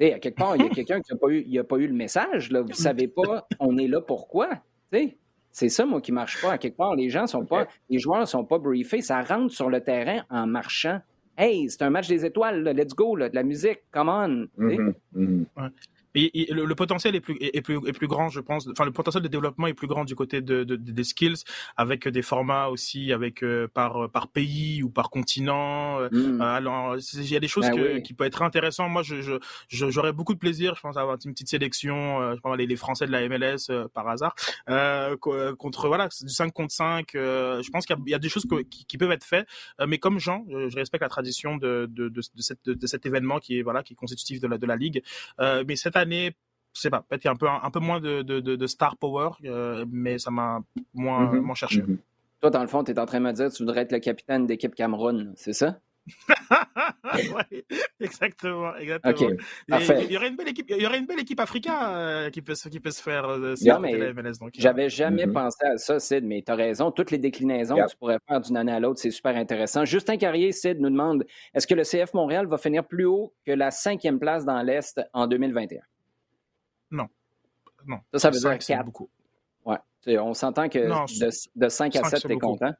[0.00, 2.50] à quelque part, il y a quelqu'un qui n'a pas, eu, pas eu le message.
[2.50, 2.62] Là.
[2.62, 4.50] Vous ne savez pas, on est là pourquoi.
[5.50, 6.52] C'est ça, moi, qui ne marche pas.
[6.52, 9.00] À quelque part, les gens sont pas, les joueurs ne sont pas briefés.
[9.00, 11.00] Ça rentre sur le terrain en marchant.
[11.36, 14.46] Hey, c'est un match des étoiles, let's go, de la musique, come on.
[14.56, 15.70] Mm-hmm, mm-hmm.
[16.14, 18.68] Et, le, potentiel est plus, est, plus, est plus grand, je pense.
[18.68, 21.42] Enfin, le potentiel de développement est plus grand du côté de, de, des skills,
[21.76, 25.98] avec des formats aussi, avec euh, par par pays ou par continent.
[26.00, 26.40] Euh, mmh.
[26.40, 28.90] euh, alors, il y a des choses ben qui peuvent être intéressantes.
[28.90, 32.40] Moi, je, je, j'aurais beaucoup de plaisir, je pense, à avoir une petite sélection, je
[32.40, 34.34] pense, les, les Français de la MLS par hasard,
[35.16, 37.10] contre voilà, du 5 contre 5.
[37.14, 39.46] je pense qu'il y, a des choses qui, qui, peuvent être faites,
[39.86, 43.38] mais comme Jean, je, respecte la tradition de, de, de, de, cette, de, cet événement
[43.38, 45.02] qui est voilà, qui est constitutif de la, de la ligue.
[45.38, 46.36] mais cette année,
[46.74, 48.66] je sais pas, peut-être qu'il y a un peu, un, peu moins de, de, de
[48.66, 50.60] star power, euh, mais ça m'a
[50.92, 51.82] moins, moins cherché.
[51.82, 51.98] Mm-hmm.
[52.40, 53.92] Toi, dans le fond, tu es en train de me dire que tu voudrais être
[53.92, 55.78] le capitaine d'équipe Cameroun, c'est ça?
[57.14, 57.64] ouais,
[57.98, 59.30] exactement, exactement.
[59.68, 62.42] il, y aurait une belle équipe, il y aurait une belle équipe africaine euh, qui,
[62.42, 63.54] peut, qui peut se faire euh,
[64.58, 65.32] J'avais jamais mm-hmm.
[65.32, 66.90] pensé à ça, Sid, mais tu as raison.
[66.90, 69.86] Toutes les déclinaisons que tu pourrais faire d'une année à l'autre, c'est super intéressant.
[69.86, 71.24] Justin Carrier, Sid, nous demande
[71.54, 75.00] est-ce que le CF Montréal va finir plus haut que la cinquième place dans l'Est
[75.14, 75.80] en 2021?
[76.90, 77.08] Non.
[77.86, 78.00] Non.
[78.12, 78.84] Ça, ça veut dire 4.
[78.84, 79.08] beaucoup.
[79.64, 79.78] Ouais.
[80.18, 82.72] On s'entend que de, 5 à 7, tu es content?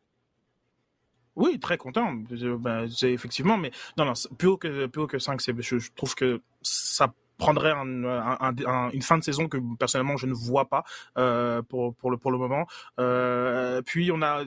[1.36, 2.12] Oui, très content.
[2.12, 6.14] Ben, effectivement, mais non, non, plus haut que, plus haut que 5, je, je trouve
[6.14, 10.84] que ça prendrait une fin de saison que personnellement je ne vois pas
[11.18, 12.66] euh, pour, pour, le, pour le moment.
[13.00, 14.44] Euh, puis on a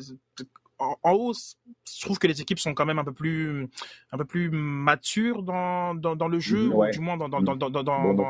[0.80, 3.68] en, haut, je trouve que les équipes sont quand même un peu plus,
[4.12, 7.56] un peu plus matures dans, dans, dans le jeu, ou du moins dans, dans, dans,
[7.56, 7.84] dans,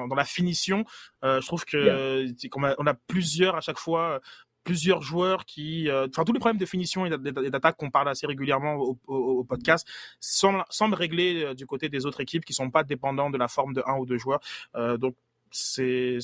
[0.08, 0.86] dans, la finition.
[1.24, 4.22] Euh, je trouve que qu'on a, on a plusieurs à chaque fois
[4.68, 8.28] plusieurs joueurs qui, euh, enfin tous les problèmes de finition et d'attaque qu'on parle assez
[8.28, 9.88] régulièrement au, au, podcast
[10.20, 13.48] semblent, semblent régler euh, du côté des autres équipes qui sont pas dépendants de la
[13.48, 14.42] forme de un ou deux joueurs.
[14.76, 15.16] Euh, donc
[15.52, 16.20] c'est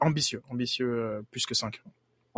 [0.00, 1.80] ambitieux, ambitieux plus que cinq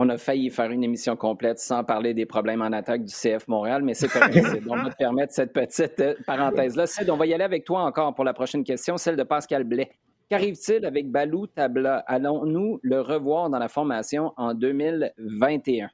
[0.03, 3.46] on a failli faire une émission complète sans parler des problèmes en attaque du CF
[3.48, 4.34] Montréal, mais c'est correct.
[4.66, 6.86] on va te permettre cette petite euh, parenthèse-là.
[6.86, 9.64] Sid, on va y aller avec toi encore pour la prochaine question, celle de Pascal
[9.64, 9.90] Blais.
[10.30, 11.98] Qu'arrive-t-il avec Balou Tabla?
[12.07, 15.90] Allons-nous le revoir dans la formation en 2021?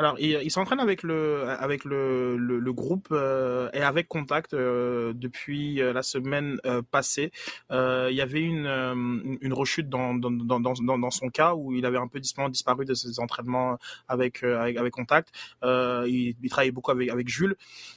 [0.00, 5.82] Alors, il, s'entraîne avec le avec le, le, groupe euh, et avec Contact euh, depuis
[5.82, 6.56] euh, la semaine
[6.90, 7.30] passée.
[7.70, 11.84] il y avait une une rechute dans dans, dans dans, dans son cas où il
[11.84, 13.76] avait un peu disparu de ses entraînements
[14.08, 15.28] avec avec, avec Contact.
[15.62, 17.56] Il, il, travaillait beaucoup avec avec Jules.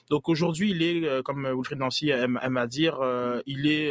[0.09, 2.99] Donc aujourd'hui, il est comme Wilfried Nancy aime, aime à dire,
[3.45, 3.89] il est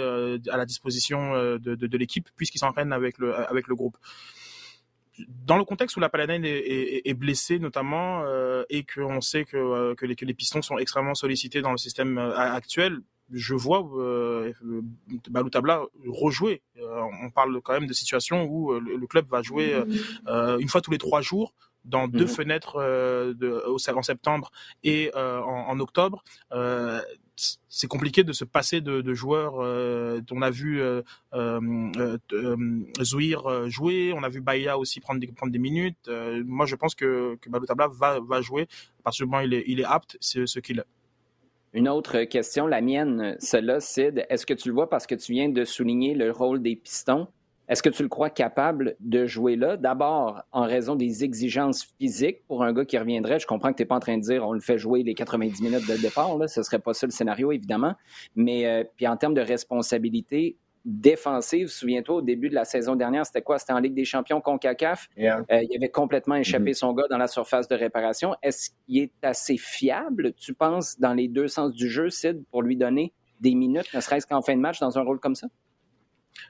[0.51, 3.97] à la disposition de, de, de l'équipe puisqu'il s'entraîne avec le avec le groupe
[5.29, 9.57] dans le contexte où la Paladine est, est, blessée notamment euh, et qu'on sait que,
[9.57, 13.01] euh, que, les, que, les, pistons sont extrêmement sollicités dans le système euh, actuel,
[13.31, 14.53] je vois euh,
[15.51, 16.63] Tabla rejouer.
[16.77, 19.75] on parle quand même de situations où le, club va jouer
[20.29, 21.55] une fois tous les trois jours
[21.85, 22.29] dans deux mhm.
[22.29, 24.51] fenêtres de, en septembre
[24.85, 25.21] et en,
[25.69, 26.23] en, octobre
[27.69, 29.61] c'est compliqué de se passer de, joueurs.
[29.61, 31.03] Euh, on a vu euh,
[31.33, 36.11] euh, Zouir jouer, on a vu Baïa aussi prendre des, prendre des minutes.
[36.45, 38.69] moi, je pense que, que Tabla va, va jouer.
[39.03, 40.85] parce que il est, il est apte, c'est ce qu'il est.
[41.75, 44.27] Une autre question, la mienne, celle-là, Sid.
[44.29, 47.29] Est-ce que tu le vois parce que tu viens de souligner le rôle des pistons?
[47.73, 49.79] Est-ce que tu le crois capable de jouer là?
[49.79, 53.39] D'abord, en raison des exigences physiques pour un gars qui reviendrait.
[53.39, 55.15] Je comprends que tu n'es pas en train de dire on le fait jouer les
[55.15, 56.37] 90 minutes de départ.
[56.37, 56.49] Là.
[56.49, 57.95] Ce ne serait pas ça le scénario, évidemment.
[58.37, 61.69] Mais euh, puis en termes de responsabilité, défensive.
[61.69, 63.59] Souviens-toi, au début de la saison dernière, c'était quoi?
[63.59, 65.09] C'était en Ligue des champions CONCACAF.
[65.19, 66.75] Euh, il avait complètement échappé mm-hmm.
[66.75, 68.35] son gars dans la surface de réparation.
[68.43, 72.61] Est-ce qu'il est assez fiable, tu penses, dans les deux sens du jeu, Sid, pour
[72.61, 75.47] lui donner des minutes, ne serait-ce qu'en fin de match, dans un rôle comme ça?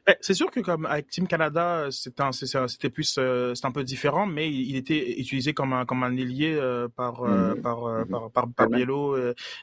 [0.06, 4.26] Ben, c'est sûr que comme avec Team Canada, c'était plus euh, c'est un peu différent,
[4.26, 7.22] mais il était utilisé comme un comme un ailier euh, par,
[7.62, 9.16] par, par, par, par Biello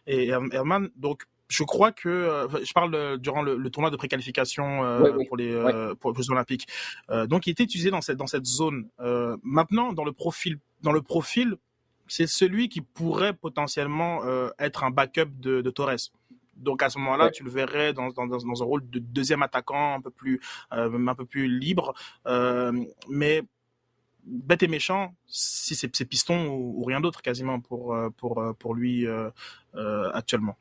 [0.08, 0.90] et Herman.
[0.96, 5.36] Donc je crois que euh, je parle euh, durant le, tournoi de préqualification euh, pour
[5.36, 5.50] les
[6.00, 6.68] pour les Jeux Olympiques.
[7.28, 8.88] donc il était utilisé dans cette dans cette zone.
[9.44, 11.56] maintenant dans le profil dans le profil,
[12.08, 14.22] c'est celui qui pourrait potentiellement
[14.60, 16.12] être un backup de, de Torres.
[16.60, 19.96] Donc à ce moment-là, tu le verrais dans, dans, dans, un rôle de deuxième attaquant
[19.96, 20.40] un peu plus
[20.72, 21.94] un peu plus libre.
[23.10, 23.44] mais
[24.26, 29.08] bête et méchant, si c'est piston ou, ou, rien d'autre quasiment pour pour pour lui
[30.14, 30.58] actuellement.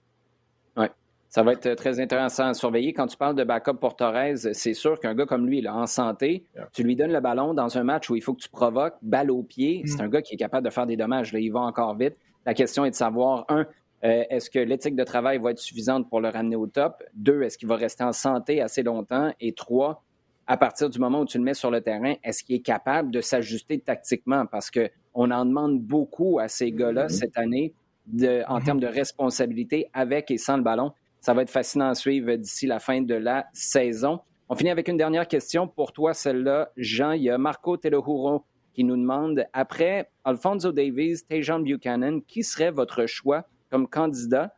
[1.29, 2.95] Ça va être très intéressant à surveiller.
[2.95, 5.87] Quand tu parles de backup pour Torres, c'est sûr qu'un gars comme lui, là, en
[5.87, 8.97] santé, tu lui donnes le ballon dans un match où il faut que tu provoques,
[9.03, 9.83] balle au pied.
[9.85, 10.07] C'est mm.
[10.07, 11.33] un gars qui est capable de faire des dommages.
[11.33, 12.17] Là, il va encore vite.
[12.47, 13.67] La question est de savoir, un,
[14.05, 17.03] euh, est-ce que l'éthique de travail va être suffisante pour le ramener au top?
[17.15, 19.33] Deux, est-ce qu'il va rester en santé assez longtemps?
[19.41, 20.05] Et trois,
[20.47, 23.11] à partir du moment où tu le mets sur le terrain, est-ce qu'il est capable
[23.11, 24.47] de s'ajuster tactiquement?
[24.47, 27.19] Parce qu'on en demande beaucoup à ces gars-là mm-hmm.
[27.19, 27.75] cette année
[28.07, 28.65] de, en mm-hmm.
[28.65, 30.93] termes de responsabilité avec et sans le ballon.
[31.21, 34.21] Ça va être fascinant à suivre d'ici la fin de la saison.
[34.49, 36.71] On finit avec une dernière question pour toi, celle-là.
[36.77, 42.45] Jean, il y a Marco Telohuro qui nous demande, après Alfonso Davies, Tejan Buchanan, qui
[42.45, 44.55] serait votre choix comme candidat,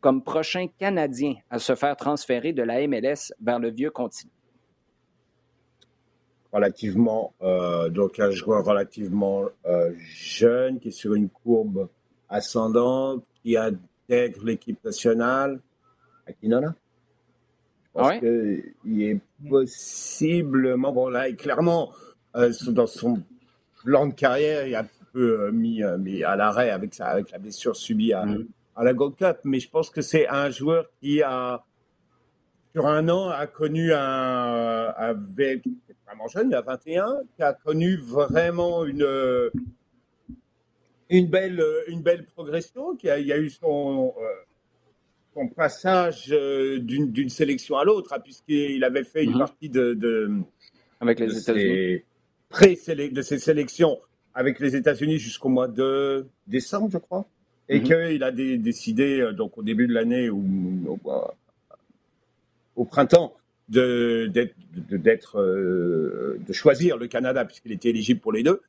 [0.00, 4.32] comme prochain Canadien à se faire transférer de la MLS vers le vieux continent?
[6.52, 11.88] Relativement, euh, donc un joueur relativement euh, jeune, qui est sur une courbe
[12.28, 15.60] ascendante, qui intègre l'équipe nationale,
[16.26, 16.74] Aquinola.
[17.86, 21.92] Je pense qu'il est possiblement, bon là, clairement,
[22.36, 23.22] euh, dans son
[23.84, 27.30] plan de carrière, il a un peu euh, mis, euh, mis, à l'arrêt avec, avec
[27.30, 28.46] la blessure subie à, mm.
[28.76, 31.64] à la Gold Cup, mais je pense que c'est un joueur qui a,
[32.72, 35.64] sur un an, a connu un, avec,
[36.06, 39.06] vraiment jeune, il a 21, qui a connu vraiment une,
[41.08, 44.12] une belle, une belle progression, qui a, il y a eu son,
[45.34, 49.38] son passage euh, d'une sélection à l'autre, hein, puisqu'il avait fait une mhm.
[49.38, 50.30] partie de,
[51.00, 52.02] avec les États-Unis
[53.10, 53.98] de ses sélections
[54.34, 57.26] avec les États-Unis jusqu'au mois de décembre, je crois,
[57.68, 57.84] et mhm.
[57.84, 60.98] qu'il a décidé euh, donc au début de l'année ou
[62.76, 63.34] au, printemps
[63.68, 64.30] de
[64.90, 68.60] d'être euh, de choisir le Canada puisqu'il était éligible pour les deux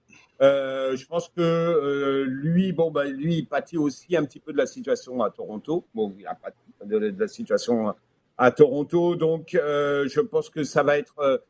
[0.42, 4.52] euh, je pense que euh, lui, bon, bah, lui, il pâtit aussi un petit peu
[4.52, 5.86] de la situation à Toronto.
[5.94, 7.94] Bon, il a pâti de, de la situation
[8.38, 11.42] à Toronto, donc euh, je pense que ça va être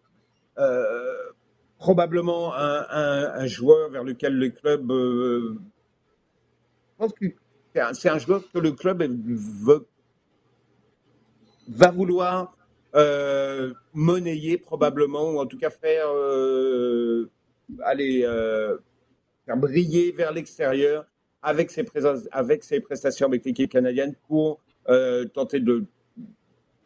[1.86, 4.88] probablement un, un, un, joueur vers lequel le club.
[4.90, 5.58] je
[6.98, 7.26] pense que
[7.74, 9.86] c'est un, joueur que le club veut,
[11.68, 12.58] va vouloir
[13.94, 16.08] monnayer probablement, ou en tout cas faire
[17.84, 18.78] aller euh,
[19.46, 21.06] faire briller vers l'extérieur
[21.42, 24.60] avec ses, présences, avec ses prestations avec l'équipe canadienne pour
[24.90, 25.86] euh, tenter de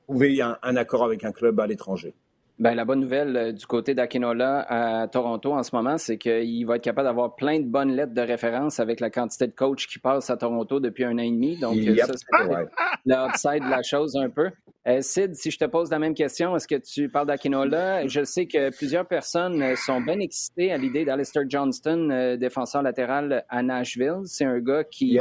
[0.08, 2.14] trouver un, accord avec un club à l'étranger.
[2.60, 6.66] Ben, la bonne nouvelle euh, du côté d'Akinola à Toronto en ce moment, c'est qu'il
[6.66, 9.88] va être capable d'avoir plein de bonnes lettres de référence avec la quantité de coachs
[9.88, 11.57] qui passent à Toronto depuis un an et demi.
[11.57, 14.49] Donc, ça, c'est l'upside de la chose un peu.
[14.88, 18.05] Euh, Sid, si je te pose la même question, est-ce que tu parles d'Akinola?
[18.07, 23.45] Je sais que plusieurs personnes euh, sont bien excitées à l'idée d'Alistair Johnston, défenseur latéral
[23.47, 24.24] à Nashville.
[24.26, 25.18] C'est un gars qui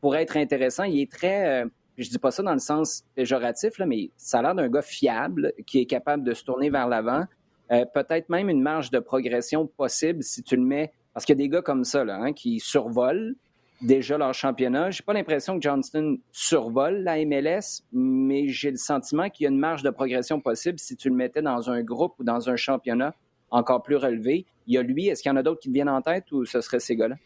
[0.00, 0.82] pourrait être intéressant.
[0.82, 1.64] Il est très
[1.98, 4.82] je dis pas ça dans le sens péjoratif, là, mais ça a l'air d'un gars
[4.82, 7.24] fiable qui est capable de se tourner vers l'avant.
[7.72, 10.92] Euh, peut-être même une marge de progression possible si tu le mets.
[11.12, 13.34] Parce qu'il y a des gars comme ça là, hein, qui survolent
[13.80, 14.90] déjà leur championnat.
[14.90, 19.50] J'ai pas l'impression que Johnston survole la MLS, mais j'ai le sentiment qu'il y a
[19.50, 22.56] une marge de progression possible si tu le mettais dans un groupe ou dans un
[22.56, 23.14] championnat
[23.50, 24.46] encore plus relevé.
[24.66, 26.44] Il y a lui, est-ce qu'il y en a d'autres qui viennent en tête ou
[26.44, 27.16] ce serait ces gars-là?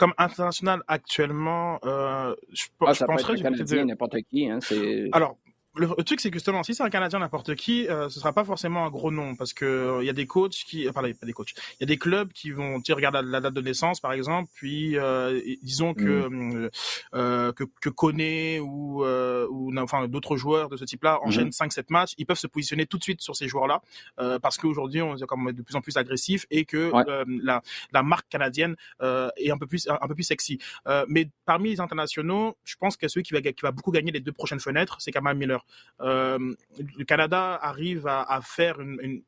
[0.00, 4.48] Comme international actuellement, euh, je, ah, je penserais du côté de n'importe qui.
[4.48, 4.58] Hein,
[5.12, 5.36] Alors,
[5.76, 8.44] le, truc, c'est que justement, si c'est un Canadien n'importe qui, euh, ce sera pas
[8.44, 11.12] forcément un gros nom parce que il euh, y a des coachs qui, euh, pardon,
[11.12, 13.60] pas des coachs, il y a des clubs qui vont, tu regardes la, date de
[13.60, 16.70] naissance par exemple, puis euh, disons que mm.
[17.14, 21.84] euh, que que Koné ou ou enfin d'autres joueurs de ce type-là enchaînent 5-7 mm-hmm.
[21.90, 23.80] matchs, ils peuvent se positionner tout de suite sur ces joueurs-là
[24.40, 26.90] parce qu'aujourd'hui on est de plus en plus agressif et que
[27.44, 27.62] la
[27.92, 30.58] la marque canadienne est un peu plus un peu plus sexy.
[31.06, 34.20] mais parmi les internationaux, je pense que celui qui va qui va beaucoup gagner les
[34.20, 35.59] deux prochaines fenêtres, c'est Kamal Miller.
[36.00, 39.22] Euh, le Canada arrive à, faire une,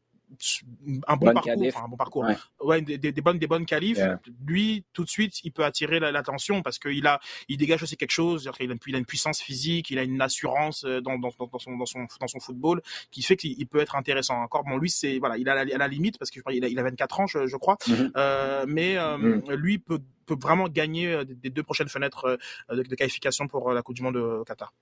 [1.07, 2.27] un bon parcours, un bon parcours,
[2.61, 2.83] ouais.
[2.83, 4.01] des, bonnes, des bonnes qualifs.
[4.47, 8.11] Lui, tout de suite, il peut attirer l'attention parce qu'il a, il dégage aussi quelque
[8.11, 8.51] chose.
[8.61, 11.59] Il a, il a une puissance physique, il a une assurance euh, dans, dans, dans,
[11.59, 14.37] son, dans, son, dans son football qui fait qu'il peut être intéressant.
[14.43, 16.79] Encore, bon, lui, c'est voilà, il a la, à la limite parce qu'il a, il
[16.79, 18.13] a 24 ans, je, crois, mm-hmm.
[18.17, 19.53] euh, mais mm-hmm.
[19.55, 22.39] lui peut, peut vraiment gagner des deux prochaines fenêtres
[22.71, 24.73] de, de qualification pour la Coupe du Monde au Qatar.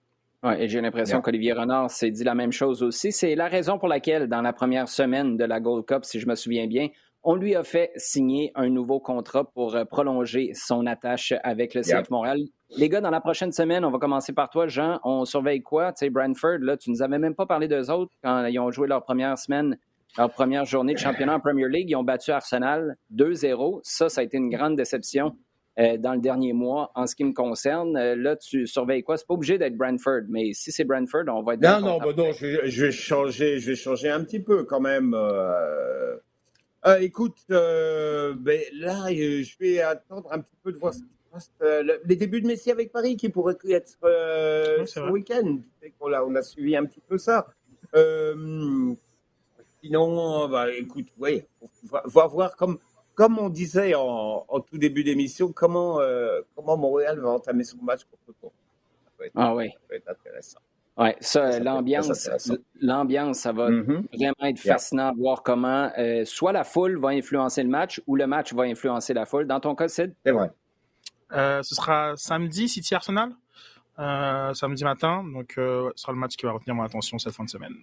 [0.43, 3.12] Ouais, et j'ai l'impression qu'Olivier Renard s'est dit la même chose aussi.
[3.12, 6.26] C'est la raison pour laquelle, dans la première semaine de la Gold Cup, si je
[6.26, 6.88] me souviens bien,
[7.22, 11.82] on lui a fait signer un nouveau contrat pour euh, prolonger son attache avec le
[11.82, 12.38] CF Montréal.
[12.78, 14.99] Les gars, dans la prochaine semaine, on va commencer par toi, Jean.
[15.05, 15.93] On surveille quoi?
[15.93, 18.70] Tu sais, Brentford, là, tu nous avais même pas parlé d'eux autres quand ils ont
[18.70, 19.76] joué leur première semaine,
[20.16, 21.91] leur première journée de championnat en Premier League.
[21.91, 23.80] Ils ont battu Arsenal 2-0.
[23.82, 25.36] Ça, ça a été une grande déception.
[25.81, 27.97] Euh, dans le dernier mois en ce qui me concerne.
[27.97, 29.16] Euh, là, tu surveilles quoi?
[29.16, 32.12] C'est pas obligé d'être Brentford, mais si c'est Brentford, on va être Non, non, bah
[32.14, 35.14] non, je, vais changer, je vais changer un petit peu quand même.
[35.14, 36.18] Euh,
[37.01, 41.51] écoute, ben, là, je vais attendre un petit peu de voir ce qui se passe.
[42.05, 45.61] les débuts de Messi avec Paris qui pourraient être ce week-end.
[46.01, 47.47] On a, on a suivi un petit peu ça.
[49.83, 52.78] sinon, bah, écoute, oui, on va voir comme
[53.20, 58.00] comme on disait en, tout début d'émission, comment, euh, comment Montréal va entamer son match
[58.04, 58.54] contre Toronto.
[59.34, 59.68] Ah oui.
[59.68, 60.60] Ça va être intéressant.
[60.96, 62.30] Oui, ça, l'ambiance,
[62.80, 64.06] l'ambiance, ça va mm-hmm.
[64.16, 68.16] vraiment être fascinant à voir comment euh, soit la foule va influencer le match ou
[68.16, 69.46] le match va influencer la foule.
[69.46, 70.14] Dans ton cas, Sid?
[70.24, 70.50] C'est vrai.
[71.32, 73.32] Euh, ce sera samedi, City Arsenal,
[74.54, 75.24] samedi matin.
[75.30, 77.74] Donc, ce sera le match qui va retenir mon attention cette fin de semaine.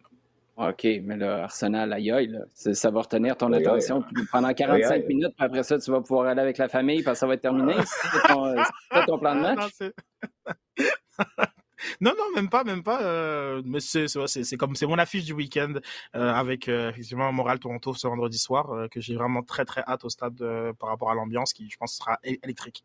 [0.57, 5.45] OK, mais là, Arsenal, aïe aïe, ça va retenir ton attention pendant 45 minutes, puis
[5.45, 7.75] après ça, tu vas pouvoir aller avec la famille parce que ça va être terminé.
[7.85, 8.55] C'est ton,
[9.05, 9.71] ton, plan de match?
[12.01, 13.01] Non, non, même pas, même pas.
[13.03, 15.73] Euh, mais c'est comme c'est mon affiche du week-end
[16.15, 20.03] euh, avec euh, effectivement Moral Toronto ce vendredi soir que j'ai vraiment très très hâte
[20.03, 20.43] au stade
[20.79, 22.83] par rapport à l'ambiance qui je pense sera électrique.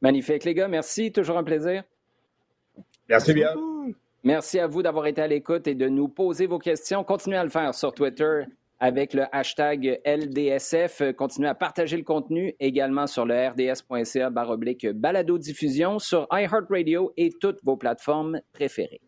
[0.00, 1.82] Magnifique les gars, merci, toujours un plaisir.
[3.08, 3.54] Merci bien.
[4.24, 7.04] Merci à vous d'avoir été à l'écoute et de nous poser vos questions.
[7.04, 8.44] Continuez à le faire sur Twitter
[8.80, 11.02] avec le hashtag LDSF.
[11.14, 17.32] Continuez à partager le contenu également sur le rds.ca baroblique balado diffusion sur iHeartRadio et
[17.38, 19.02] toutes vos plateformes préférées.